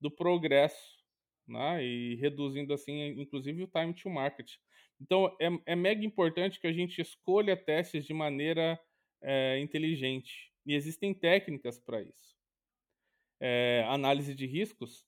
do 0.00 0.10
progresso, 0.10 0.98
né? 1.48 1.82
E 1.82 2.16
reduzindo 2.16 2.74
assim, 2.74 3.20
inclusive 3.20 3.62
o 3.62 3.68
time 3.68 3.94
to 3.94 4.10
market. 4.10 4.50
Então 5.00 5.34
é, 5.40 5.48
é 5.72 5.76
mega 5.76 6.04
importante 6.04 6.60
que 6.60 6.66
a 6.66 6.72
gente 6.72 7.00
escolha 7.00 7.56
testes 7.56 8.04
de 8.04 8.12
maneira 8.12 8.78
é, 9.22 9.58
inteligente. 9.60 10.52
E 10.66 10.74
existem 10.74 11.14
técnicas 11.14 11.78
para 11.78 12.02
isso. 12.02 12.34
É, 13.46 13.84
análise 13.88 14.34
de 14.34 14.46
riscos 14.46 15.04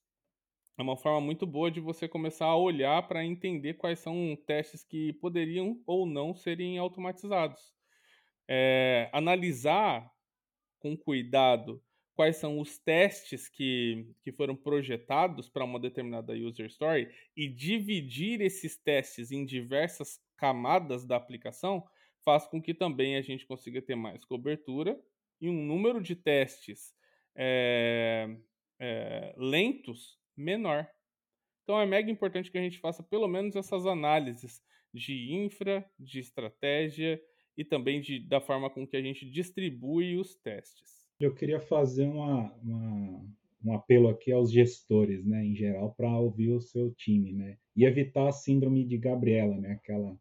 é 0.77 0.81
uma 0.83 0.95
forma 0.95 1.19
muito 1.19 1.43
boa 1.47 1.71
de 1.71 1.79
você 1.79 2.07
começar 2.07 2.45
a 2.45 2.55
olhar 2.55 3.07
para 3.07 3.25
entender 3.25 3.73
quais 3.73 3.97
são 3.97 4.37
testes 4.45 4.83
que 4.83 5.11
poderiam 5.13 5.81
ou 5.87 6.05
não 6.05 6.35
serem 6.35 6.77
automatizados. 6.77 7.73
É, 8.47 9.09
analisar 9.11 10.07
com 10.77 10.95
cuidado 10.95 11.83
quais 12.13 12.35
são 12.35 12.59
os 12.59 12.77
testes 12.77 13.49
que, 13.49 14.07
que 14.21 14.31
foram 14.31 14.55
projetados 14.55 15.49
para 15.49 15.65
uma 15.65 15.79
determinada 15.79 16.33
user 16.33 16.67
story 16.67 17.11
e 17.35 17.47
dividir 17.47 18.39
esses 18.41 18.77
testes 18.77 19.31
em 19.31 19.47
diversas 19.47 20.21
camadas 20.37 21.03
da 21.03 21.15
aplicação 21.15 21.83
faz 22.23 22.45
com 22.45 22.61
que 22.61 22.75
também 22.75 23.15
a 23.15 23.21
gente 23.23 23.47
consiga 23.47 23.81
ter 23.81 23.95
mais 23.95 24.23
cobertura 24.23 24.95
e 25.41 25.49
um 25.49 25.65
número 25.65 25.99
de 25.99 26.15
testes 26.15 26.95
é, 27.37 28.35
é, 28.79 29.33
lentos 29.37 30.17
menor. 30.35 30.87
Então 31.63 31.79
é 31.79 31.85
mega 31.85 32.09
importante 32.09 32.51
que 32.51 32.57
a 32.57 32.61
gente 32.61 32.79
faça 32.79 33.03
pelo 33.03 33.27
menos 33.27 33.55
essas 33.55 33.85
análises 33.85 34.61
de 34.93 35.33
infra, 35.33 35.85
de 35.99 36.19
estratégia 36.19 37.21
e 37.57 37.63
também 37.63 38.01
de, 38.01 38.19
da 38.19 38.41
forma 38.41 38.69
com 38.69 38.85
que 38.87 38.97
a 38.97 39.01
gente 39.01 39.29
distribui 39.29 40.15
os 40.17 40.35
testes. 40.35 41.05
Eu 41.19 41.33
queria 41.33 41.59
fazer 41.59 42.05
uma, 42.05 42.53
uma, 42.61 43.25
um 43.65 43.73
apelo 43.73 44.07
aqui 44.07 44.31
aos 44.31 44.51
gestores, 44.51 45.25
né, 45.25 45.43
em 45.43 45.55
geral, 45.55 45.93
para 45.95 46.17
ouvir 46.17 46.51
o 46.51 46.61
seu 46.61 46.91
time, 46.91 47.33
né, 47.33 47.57
e 47.75 47.85
evitar 47.85 48.27
a 48.27 48.31
síndrome 48.31 48.85
de 48.85 48.97
Gabriela, 48.97 49.57
né, 49.57 49.73
aquela 49.73 50.17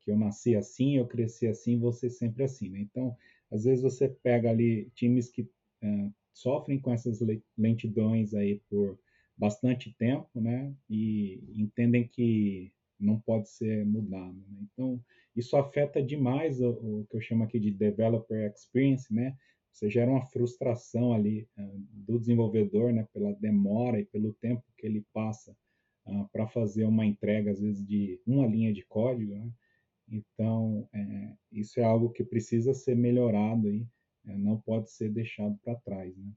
que 0.00 0.10
eu 0.10 0.18
nasci 0.18 0.56
assim, 0.56 0.96
eu 0.96 1.06
cresci 1.06 1.46
assim, 1.46 1.78
você 1.78 2.10
sempre 2.10 2.42
assim, 2.42 2.68
né. 2.68 2.80
Então, 2.80 3.16
às 3.50 3.64
vezes 3.64 3.82
você 3.82 4.08
pega 4.08 4.50
ali 4.50 4.90
times 4.94 5.30
que 5.30 5.42
uh, 5.42 6.12
sofrem 6.32 6.80
com 6.80 6.92
essas 6.92 7.20
lentidões 7.56 8.34
aí 8.34 8.60
por 8.68 8.98
bastante 9.36 9.94
tempo, 9.98 10.28
né, 10.40 10.74
e 10.88 11.42
entendem 11.56 12.06
que 12.06 12.72
não 12.98 13.18
pode 13.20 13.48
ser 13.48 13.84
mudado. 13.84 14.36
Né? 14.36 14.68
Então, 14.72 15.02
isso 15.34 15.56
afeta 15.56 16.02
demais 16.02 16.60
o, 16.60 16.70
o, 16.70 17.06
que 17.10 17.16
eu 17.16 17.20
chamo 17.20 17.44
aqui 17.44 17.58
de 17.58 17.70
developer 17.70 18.50
experience, 18.54 19.12
né? 19.12 19.36
Você 19.72 19.88
gera 19.88 20.10
uma 20.10 20.26
frustração 20.26 21.14
ali 21.14 21.48
uh, 21.58 21.86
do 21.90 22.18
desenvolvedor, 22.18 22.92
né, 22.92 23.08
pela 23.12 23.32
demora 23.32 23.98
e 23.98 24.04
pelo 24.04 24.34
tempo 24.34 24.62
que 24.76 24.86
ele 24.86 25.04
passa 25.12 25.56
uh, 26.06 26.28
para 26.30 26.46
fazer 26.46 26.84
uma 26.84 27.06
entrega, 27.06 27.50
às 27.50 27.60
vezes, 27.60 27.84
de 27.84 28.20
uma 28.26 28.46
linha 28.46 28.72
de 28.72 28.84
código, 28.84 29.34
né? 29.34 29.50
Então, 30.08 30.86
é, 30.92 31.32
isso 31.50 31.80
é 31.80 31.84
algo 31.84 32.10
que 32.10 32.22
precisa 32.22 32.74
ser 32.74 32.94
melhorado 32.94 33.68
aí, 33.68 33.86
é, 34.26 34.36
não 34.36 34.60
pode 34.60 34.90
ser 34.90 35.10
deixado 35.10 35.58
para 35.64 35.76
trás, 35.76 36.16
né? 36.16 36.32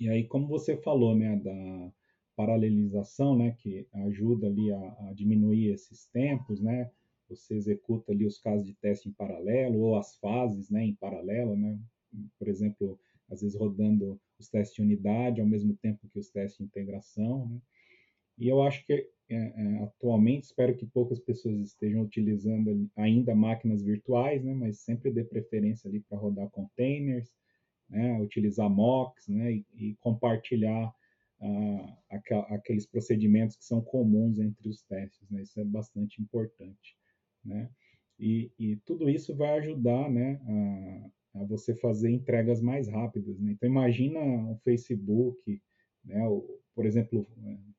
E 0.00 0.08
aí, 0.08 0.24
como 0.24 0.46
você 0.46 0.76
falou, 0.76 1.16
né, 1.16 1.36
da 1.36 1.92
paralelização, 2.36 3.36
né, 3.36 3.56
que 3.58 3.86
ajuda 3.92 4.46
ali 4.46 4.72
a, 4.72 5.08
a 5.08 5.12
diminuir 5.12 5.72
esses 5.72 6.06
tempos, 6.06 6.60
né, 6.60 6.88
você 7.28 7.54
executa 7.54 8.12
ali 8.12 8.24
os 8.24 8.38
casos 8.38 8.64
de 8.64 8.74
teste 8.74 9.08
em 9.08 9.12
paralelo 9.12 9.80
ou 9.80 9.96
as 9.96 10.16
fases, 10.16 10.70
né, 10.70 10.84
em 10.84 10.94
paralelo, 10.94 11.56
né, 11.56 11.78
por 12.38 12.48
exemplo, 12.48 12.98
às 13.28 13.42
vezes 13.42 13.58
rodando 13.58 14.20
os 14.38 14.48
testes 14.48 14.76
de 14.76 14.82
unidade 14.82 15.40
ao 15.40 15.46
mesmo 15.46 15.76
tempo 15.76 16.08
que 16.08 16.18
os 16.18 16.30
testes 16.30 16.58
de 16.58 16.64
integração. 16.64 17.46
Né? 17.48 17.60
E 18.38 18.48
eu 18.48 18.62
acho 18.62 18.84
que 18.86 19.10
atualmente, 19.82 20.44
espero 20.44 20.74
que 20.74 20.86
poucas 20.86 21.18
pessoas 21.18 21.58
estejam 21.60 22.02
utilizando 22.02 22.88
ainda 22.96 23.34
máquinas 23.34 23.82
virtuais, 23.82 24.42
né? 24.42 24.54
mas 24.54 24.80
sempre 24.80 25.10
dê 25.10 25.22
preferência 25.22 25.88
ali 25.88 26.00
para 26.00 26.16
rodar 26.16 26.48
containers, 26.50 27.34
né? 27.88 28.18
utilizar 28.20 28.70
mocks 28.70 29.28
né? 29.28 29.52
e, 29.52 29.66
e 29.74 29.94
compartilhar 29.96 30.94
uh, 31.40 31.96
aqueles 32.50 32.86
procedimentos 32.86 33.56
que 33.56 33.64
são 33.64 33.80
comuns 33.80 34.38
entre 34.38 34.68
os 34.68 34.82
testes. 34.82 35.28
Né? 35.30 35.42
Isso 35.42 35.60
é 35.60 35.64
bastante 35.64 36.22
importante. 36.22 36.96
Né? 37.44 37.68
E, 38.18 38.50
e, 38.58 38.76
tudo 38.78 39.08
isso 39.08 39.34
vai 39.36 39.58
ajudar 39.58 40.10
né, 40.10 40.40
a, 41.34 41.40
a 41.40 41.44
você 41.44 41.74
fazer 41.74 42.10
entregas 42.10 42.60
mais 42.60 42.88
rápidas. 42.88 43.38
Né? 43.38 43.52
Então, 43.52 43.68
imagina 43.68 44.18
o 44.20 44.56
Facebook, 44.64 45.62
né? 46.04 46.26
o, 46.26 46.58
por 46.78 46.86
exemplo, 46.86 47.26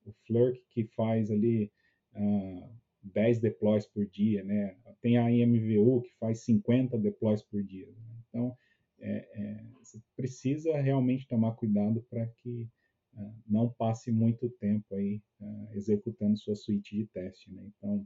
o 0.05 0.11
Flurk 0.27 0.61
que 0.71 0.83
faz 0.83 1.31
ali 1.31 1.71
uh, 2.15 2.65
ah, 2.65 2.69
10 3.01 3.39
deploys 3.39 3.85
por 3.85 4.05
dia, 4.05 4.43
né? 4.43 4.75
tem 4.99 5.17
a 5.17 5.31
IMVU 5.31 6.01
que 6.01 6.11
faz 6.19 6.41
50 6.41 6.97
deploys 6.97 7.41
por 7.41 7.63
dia. 7.63 7.87
Né? 7.87 8.23
Então, 8.27 8.57
é, 8.99 9.29
é, 9.33 9.63
você 9.81 10.01
precisa 10.17 10.75
realmente 10.81 11.25
tomar 11.29 11.53
cuidado 11.53 12.05
para 12.09 12.27
que 12.27 12.67
uh, 13.13 13.33
não 13.47 13.69
passe 13.69 14.11
muito 14.11 14.49
tempo 14.49 14.93
aí 14.93 15.21
uh, 15.39 15.69
executando 15.71 16.37
sua 16.37 16.57
suíte 16.57 16.97
de 16.97 17.05
teste. 17.05 17.53
Né? 17.53 17.71
Então, 17.77 18.05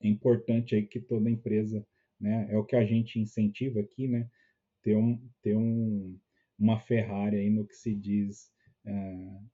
é 0.00 0.08
importante 0.08 0.74
aí 0.74 0.84
que 0.88 0.98
toda 0.98 1.30
empresa, 1.30 1.86
né, 2.18 2.48
é 2.50 2.58
o 2.58 2.64
que 2.64 2.74
a 2.74 2.84
gente 2.84 3.20
incentiva 3.20 3.78
aqui, 3.78 4.08
né, 4.08 4.28
ter, 4.82 4.96
um, 4.96 5.24
ter 5.40 5.56
um, 5.56 6.18
uma 6.58 6.80
Ferrari 6.80 7.36
aí 7.36 7.48
no 7.48 7.64
que 7.64 7.76
se 7.76 7.94
diz 7.94 8.50
uh, 8.84 9.48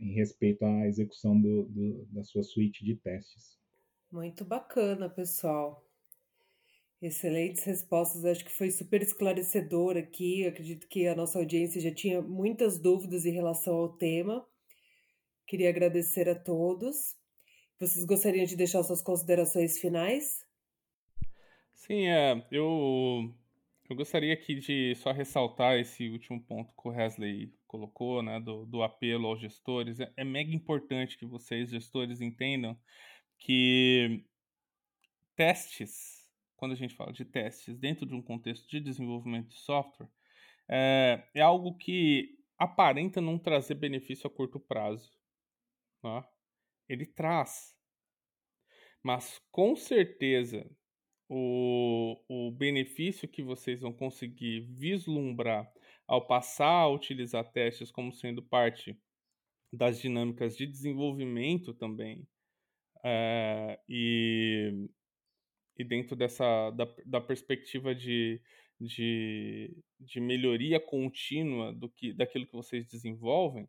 em 0.00 0.12
respeito 0.12 0.64
à 0.64 0.86
execução 0.86 1.40
do, 1.40 1.64
do, 1.64 2.06
da 2.06 2.24
sua 2.24 2.42
suíte 2.42 2.84
de 2.84 2.96
testes. 2.96 3.58
Muito 4.10 4.44
bacana, 4.44 5.08
pessoal. 5.08 5.86
Excelentes 7.00 7.64
respostas, 7.64 8.24
acho 8.24 8.44
que 8.44 8.50
foi 8.50 8.70
super 8.70 9.00
esclarecedor 9.02 9.96
aqui. 9.96 10.42
Eu 10.42 10.50
acredito 10.50 10.88
que 10.88 11.06
a 11.06 11.14
nossa 11.14 11.38
audiência 11.38 11.80
já 11.80 11.94
tinha 11.94 12.20
muitas 12.20 12.78
dúvidas 12.78 13.24
em 13.24 13.32
relação 13.32 13.74
ao 13.74 13.90
tema. 13.90 14.46
Queria 15.46 15.68
agradecer 15.68 16.28
a 16.28 16.34
todos. 16.34 17.16
Vocês 17.78 18.04
gostariam 18.04 18.44
de 18.44 18.56
deixar 18.56 18.82
suas 18.82 19.00
considerações 19.00 19.78
finais? 19.78 20.44
Sim, 21.74 22.06
é, 22.06 22.46
eu 22.50 23.32
eu 23.88 23.96
gostaria 23.96 24.32
aqui 24.32 24.54
de 24.54 24.94
só 24.94 25.10
ressaltar 25.10 25.76
esse 25.76 26.08
último 26.08 26.40
ponto 26.40 26.72
que 26.72 26.88
o 26.88 26.92
Wesley 26.92 27.52
colocou, 27.70 28.20
né, 28.20 28.40
do, 28.40 28.66
do 28.66 28.82
apelo 28.82 29.28
aos 29.28 29.40
gestores. 29.40 30.00
É, 30.00 30.12
é 30.16 30.24
mega 30.24 30.52
importante 30.52 31.16
que 31.16 31.24
vocês, 31.24 31.70
gestores, 31.70 32.20
entendam 32.20 32.76
que 33.38 34.24
testes, 35.36 36.28
quando 36.56 36.72
a 36.72 36.74
gente 36.74 36.96
fala 36.96 37.12
de 37.12 37.24
testes 37.24 37.78
dentro 37.78 38.04
de 38.04 38.12
um 38.12 38.20
contexto 38.20 38.68
de 38.68 38.80
desenvolvimento 38.80 39.50
de 39.50 39.58
software, 39.60 40.08
é, 40.68 41.22
é 41.32 41.40
algo 41.40 41.76
que 41.76 42.36
aparenta 42.58 43.20
não 43.20 43.38
trazer 43.38 43.76
benefício 43.76 44.26
a 44.26 44.30
curto 44.30 44.58
prazo. 44.58 45.08
Né? 46.02 46.24
Ele 46.88 47.06
traz. 47.06 47.72
Mas 49.00 49.40
com 49.52 49.76
certeza 49.76 50.68
o, 51.28 52.20
o 52.28 52.50
benefício 52.50 53.28
que 53.28 53.44
vocês 53.44 53.80
vão 53.80 53.92
conseguir 53.92 54.62
vislumbrar 54.76 55.72
ao 56.10 56.26
passar 56.26 56.66
a 56.66 56.88
utilizar 56.88 57.44
testes 57.52 57.92
como 57.92 58.12
sendo 58.12 58.42
parte 58.42 58.98
das 59.72 60.00
dinâmicas 60.00 60.56
de 60.56 60.66
desenvolvimento 60.66 61.72
também 61.72 62.26
é, 63.04 63.78
e, 63.88 64.88
e 65.78 65.84
dentro 65.84 66.16
dessa 66.16 66.70
da, 66.72 66.84
da 67.06 67.20
perspectiva 67.20 67.94
de, 67.94 68.42
de, 68.80 69.72
de 70.00 70.20
melhoria 70.20 70.80
contínua 70.80 71.72
do 71.72 71.88
que 71.88 72.12
daquilo 72.12 72.44
que 72.44 72.56
vocês 72.56 72.88
desenvolvem 72.88 73.68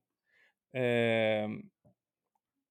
é, 0.74 1.46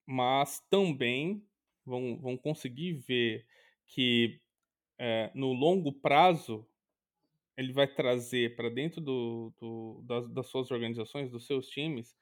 mas 0.04 0.58
também 0.68 1.46
vão, 1.86 2.18
vão 2.20 2.36
conseguir 2.36 2.94
ver 2.94 3.46
que 3.86 4.40
é, 4.98 5.30
no 5.32 5.52
longo 5.52 5.92
prazo, 5.92 6.68
ele 7.60 7.72
vai 7.72 7.86
trazer 7.86 8.56
para 8.56 8.70
dentro 8.70 9.00
do, 9.00 9.52
do, 9.60 10.02
das, 10.06 10.28
das 10.32 10.46
suas 10.46 10.70
organizações, 10.70 11.30
dos 11.30 11.46
seus 11.46 11.68
times, 11.68 12.16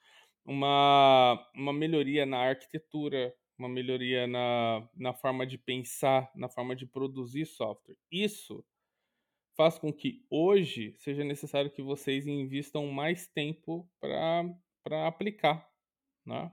uma, 0.44 1.48
uma 1.54 1.72
melhoria 1.72 2.26
na 2.26 2.38
arquitetura, 2.38 3.32
uma 3.56 3.68
melhoria 3.68 4.26
na, 4.26 4.88
na 4.96 5.14
forma 5.14 5.46
de 5.46 5.56
pensar, 5.56 6.30
na 6.34 6.48
forma 6.48 6.74
de 6.74 6.86
produzir 6.86 7.46
software. 7.46 7.96
Isso 8.10 8.64
faz 9.56 9.78
com 9.78 9.92
que 9.92 10.24
hoje 10.28 10.94
seja 10.98 11.22
necessário 11.22 11.70
que 11.70 11.82
vocês 11.82 12.26
invistam 12.26 12.86
mais 12.88 13.28
tempo 13.28 13.88
para 14.00 15.06
aplicar. 15.06 15.68
Né? 16.26 16.50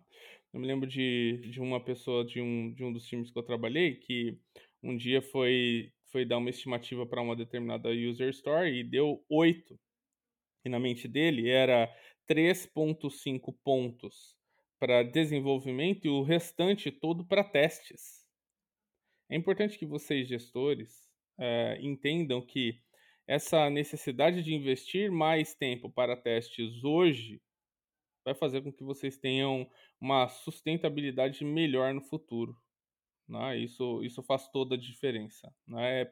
Eu 0.54 0.60
me 0.60 0.68
lembro 0.68 0.88
de, 0.88 1.50
de 1.52 1.60
uma 1.60 1.84
pessoa 1.84 2.24
de 2.24 2.40
um, 2.40 2.72
de 2.74 2.84
um 2.84 2.94
dos 2.94 3.06
times 3.06 3.32
que 3.32 3.38
eu 3.38 3.44
trabalhei 3.44 3.96
que 3.96 4.40
um 4.82 4.96
dia 4.96 5.22
foi, 5.22 5.92
foi 6.16 6.24
dar 6.24 6.38
uma 6.38 6.50
estimativa 6.50 7.06
para 7.06 7.22
uma 7.22 7.36
determinada 7.36 7.90
user 7.90 8.30
story 8.30 8.80
e 8.80 8.84
deu 8.86 9.22
8. 9.30 9.78
E 10.64 10.70
na 10.70 10.80
mente 10.80 11.10
dele 11.10 11.50
era 11.50 11.94
3,5 12.26 13.54
pontos 13.62 14.34
para 14.80 15.04
desenvolvimento 15.04 16.06
e 16.06 16.10
o 16.10 16.24
restante 16.24 16.90
todo 16.90 17.26
para 17.26 17.44
testes. 17.44 18.26
É 19.30 19.36
importante 19.36 19.78
que 19.78 19.86
vocês, 19.86 20.26
gestores, 20.26 21.06
uh, 21.38 21.82
entendam 21.82 22.42
que 22.42 22.80
essa 23.28 23.70
necessidade 23.70 24.42
de 24.42 24.54
investir 24.54 25.12
mais 25.12 25.54
tempo 25.54 25.92
para 25.92 26.16
testes 26.16 26.82
hoje 26.82 27.42
vai 28.24 28.34
fazer 28.34 28.62
com 28.62 28.72
que 28.72 28.86
vocês 28.86 29.18
tenham 29.18 29.70
uma 30.00 30.30
sustentabilidade 30.30 31.44
melhor 31.44 31.94
no 31.94 32.00
futuro. 32.00 32.56
Né? 33.28 33.58
Isso, 33.58 34.04
isso 34.04 34.22
faz 34.24 34.48
toda 34.50 34.76
a 34.76 34.80
diferença. 34.80 35.54
Né? 35.68 36.02
É, 36.02 36.12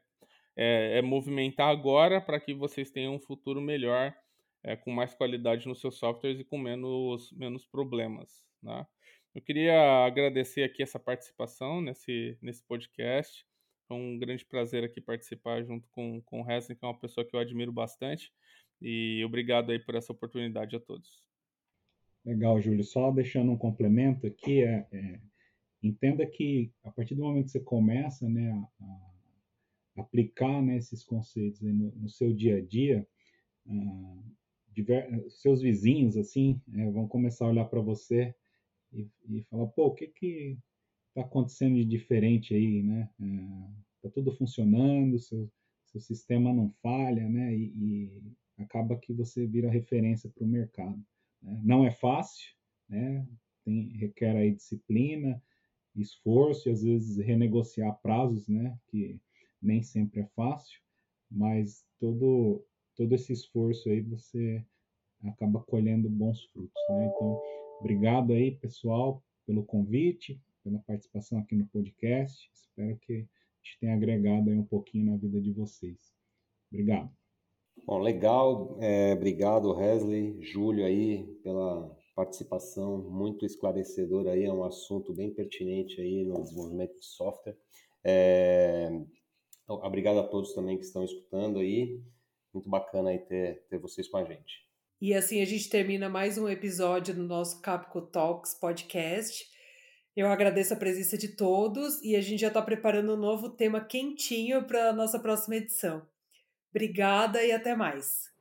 é, 0.56 0.97
é 0.99 1.02
movimentar 1.02 1.69
agora 1.69 2.21
para 2.21 2.39
que 2.39 2.54
vocês 2.54 2.91
tenham 2.91 3.15
um 3.15 3.19
futuro 3.19 3.62
melhor, 3.62 4.13
é, 4.63 4.76
com 4.76 4.91
mais 4.91 5.13
qualidade 5.13 5.67
nos 5.67 5.80
seus 5.82 5.97
softwares 5.97 6.39
e 6.39 6.43
com 6.43 6.58
menos, 6.58 7.32
menos 7.34 7.65
problemas. 7.65 8.45
Né? 8.62 8.86
Eu 9.36 9.41
queria 9.41 10.06
agradecer 10.06 10.63
aqui 10.63 10.84
essa 10.84 10.99
participação 10.99 11.82
nesse, 11.82 12.38
nesse 12.41 12.63
podcast. 12.63 13.45
Foi 13.88 13.97
um 13.97 14.17
grande 14.17 14.45
prazer 14.45 14.84
aqui 14.84 15.02
participar 15.02 15.63
junto 15.63 15.88
com, 15.89 16.21
com 16.21 16.41
o 16.41 16.49
Hessen, 16.49 16.76
que 16.76 16.86
é 16.86 16.88
uma 16.88 16.99
pessoa 16.99 17.26
que 17.26 17.36
eu 17.36 17.39
admiro 17.39 17.71
bastante. 17.71 18.32
E 18.82 19.23
obrigado 19.26 19.71
aí 19.71 19.80
por 19.80 19.95
essa 19.95 20.12
oportunidade 20.12 20.76
a 20.76 20.80
todos. 20.80 21.23
Legal, 22.26 22.60
Júlio. 22.62 22.84
Só 22.84 23.12
deixando 23.12 23.52
um 23.52 23.58
complemento 23.58 24.28
aqui, 24.28 24.63
é, 24.63 24.88
é, 24.91 25.19
entenda 25.84 26.26
que 26.26 26.72
a 26.84 26.91
partir 26.91 27.15
do 27.15 27.24
momento 27.24 27.46
que 27.46 27.52
você 27.52 27.60
começa 27.60 28.28
né, 28.30 28.52
a, 28.52 28.86
a 29.96 30.02
aplicar 30.02 30.62
né, 30.62 30.78
esses 30.78 31.04
conceitos 31.04 31.62
no, 31.62 31.91
no, 31.91 32.10
seu 32.10 32.34
dia 32.34 32.58
a 32.58 32.62
dia, 32.62 33.08
uh, 33.67 34.24
diver, 34.72 35.30
seus 35.30 35.62
vizinhos 35.62 36.17
assim 36.17 36.60
é, 36.74 36.89
vão 36.89 37.08
começar 37.08 37.46
a 37.46 37.50
olhar 37.50 37.65
para 37.65 37.82
você 37.82 38.34
e, 38.91 39.08
e 39.30 39.43
falar, 39.43 39.67
pô, 39.67 39.88
o 39.88 39.93
que 39.93 40.08
que 40.08 40.58
está 41.10 41.22
acontecendo 41.22 41.76
de 41.76 41.86
diferente 41.86 42.56
aí, 42.56 42.82
né? 42.82 43.10
Está 43.98 44.08
é, 44.08 44.12
tudo 44.12 44.32
funcionando, 44.32 45.19
seu, 45.19 45.50
seu 45.86 46.02
sistema 46.02 46.52
não 46.52 46.72
falha, 46.82 47.28
né? 47.30 47.56
E, 47.56 48.24
e 48.58 48.63
acaba 48.63 48.98
que 48.98 49.13
você 49.13 49.46
vira 49.46 49.69
referência 49.69 50.30
para 50.30 50.43
o 50.43 50.48
mercado. 50.48 51.00
Né? 51.41 51.62
Não 51.63 51.86
é 51.86 51.91
fácil, 51.91 52.48
né? 52.89 53.26
Tem, 53.63 53.89
requer 53.98 54.36
aí 54.36 54.52
disciplina, 54.52 55.41
esforço 56.01 56.67
e 56.67 56.71
às 56.71 56.84
vezes 56.84 57.17
renegociar 57.17 57.99
prazos, 58.01 58.47
né? 58.47 58.77
Que 58.88 59.19
nem 59.62 59.82
sempre 59.82 60.21
é 60.21 60.27
fácil, 60.36 60.79
mas 61.29 61.86
todo 61.99 62.65
todo 62.95 63.13
esse 63.13 63.34
esforço 63.34 63.89
aí 63.89 64.01
você 64.01 64.63
acaba 65.23 65.62
colhendo 65.62 66.10
bons 66.10 66.43
frutos, 66.45 66.82
né? 66.89 67.06
Então, 67.06 67.41
obrigado 67.79 68.34
aí, 68.34 68.51
pessoal, 68.51 69.23
pelo 69.45 69.63
convite 69.63 70.39
pela 70.63 70.79
participação 70.79 71.39
aqui 71.39 71.56
no 71.56 71.67
podcast. 71.67 72.49
Espero 72.53 72.97
que 72.99 73.13
a 73.13 73.17
gente 73.17 73.79
tenha 73.79 73.93
agregado 73.93 74.49
aí 74.49 74.58
um 74.58 74.65
pouquinho 74.65 75.12
na 75.12 75.17
vida 75.17 75.39
de 75.41 75.51
vocês. 75.51 76.13
Obrigado. 76.71 77.12
Bom, 77.86 77.99
legal. 77.99 78.77
É, 78.79 79.13
obrigado, 79.13 79.75
Wesley, 79.75 80.41
Júlio 80.41 80.86
aí, 80.86 81.25
pela 81.43 81.95
participação 82.15 82.97
muito 82.97 83.45
esclarecedora 83.45 84.32
aí. 84.32 84.45
É 84.45 84.54
um 84.54 84.63
assunto 84.63 85.13
bem 85.13 85.34
pertinente 85.34 85.99
aí 85.99 86.23
no 86.23 86.41
desenvolvimento 86.41 86.97
de 86.99 87.06
software. 87.06 87.58
É, 88.04 88.89
obrigado 89.67 90.19
a 90.19 90.28
todos 90.28 90.54
também 90.54 90.78
que 90.78 90.86
estão 90.86 91.04
escutando 91.04 91.60
aí. 91.60 92.02
Muito 92.54 92.69
bacana 92.69 93.10
aí 93.10 93.19
ter, 93.19 93.65
ter 93.69 93.80
vocês 93.80 94.08
com 94.08 94.17
a 94.17 94.23
gente. 94.23 94.63
E 95.02 95.13
assim 95.13 95.41
a 95.41 95.45
gente 95.45 95.69
termina 95.69 96.08
mais 96.08 96.38
um 96.38 96.47
episódio 96.47 97.13
do 97.13 97.23
nosso 97.23 97.62
Capco 97.62 98.02
Talks 98.02 98.54
podcast. 98.54 99.52
Eu 100.15 100.28
agradeço 100.28 100.73
a 100.73 100.78
presença 100.78 101.17
de 101.17 101.30
todos 101.30 102.02
e 102.04 102.15
a 102.15 102.21
gente 102.21 102.41
já 102.41 102.49
está 102.49 102.62
preparando 102.62 103.13
um 103.13 103.17
novo 103.17 103.49
tema 103.49 103.84
quentinho 103.84 104.63
para 104.65 104.89
a 104.89 104.93
nossa 104.93 105.19
próxima 105.19 105.56
edição. 105.56 106.08
Obrigada 106.69 107.43
e 107.43 107.52
até 107.52 107.76
mais. 107.76 108.32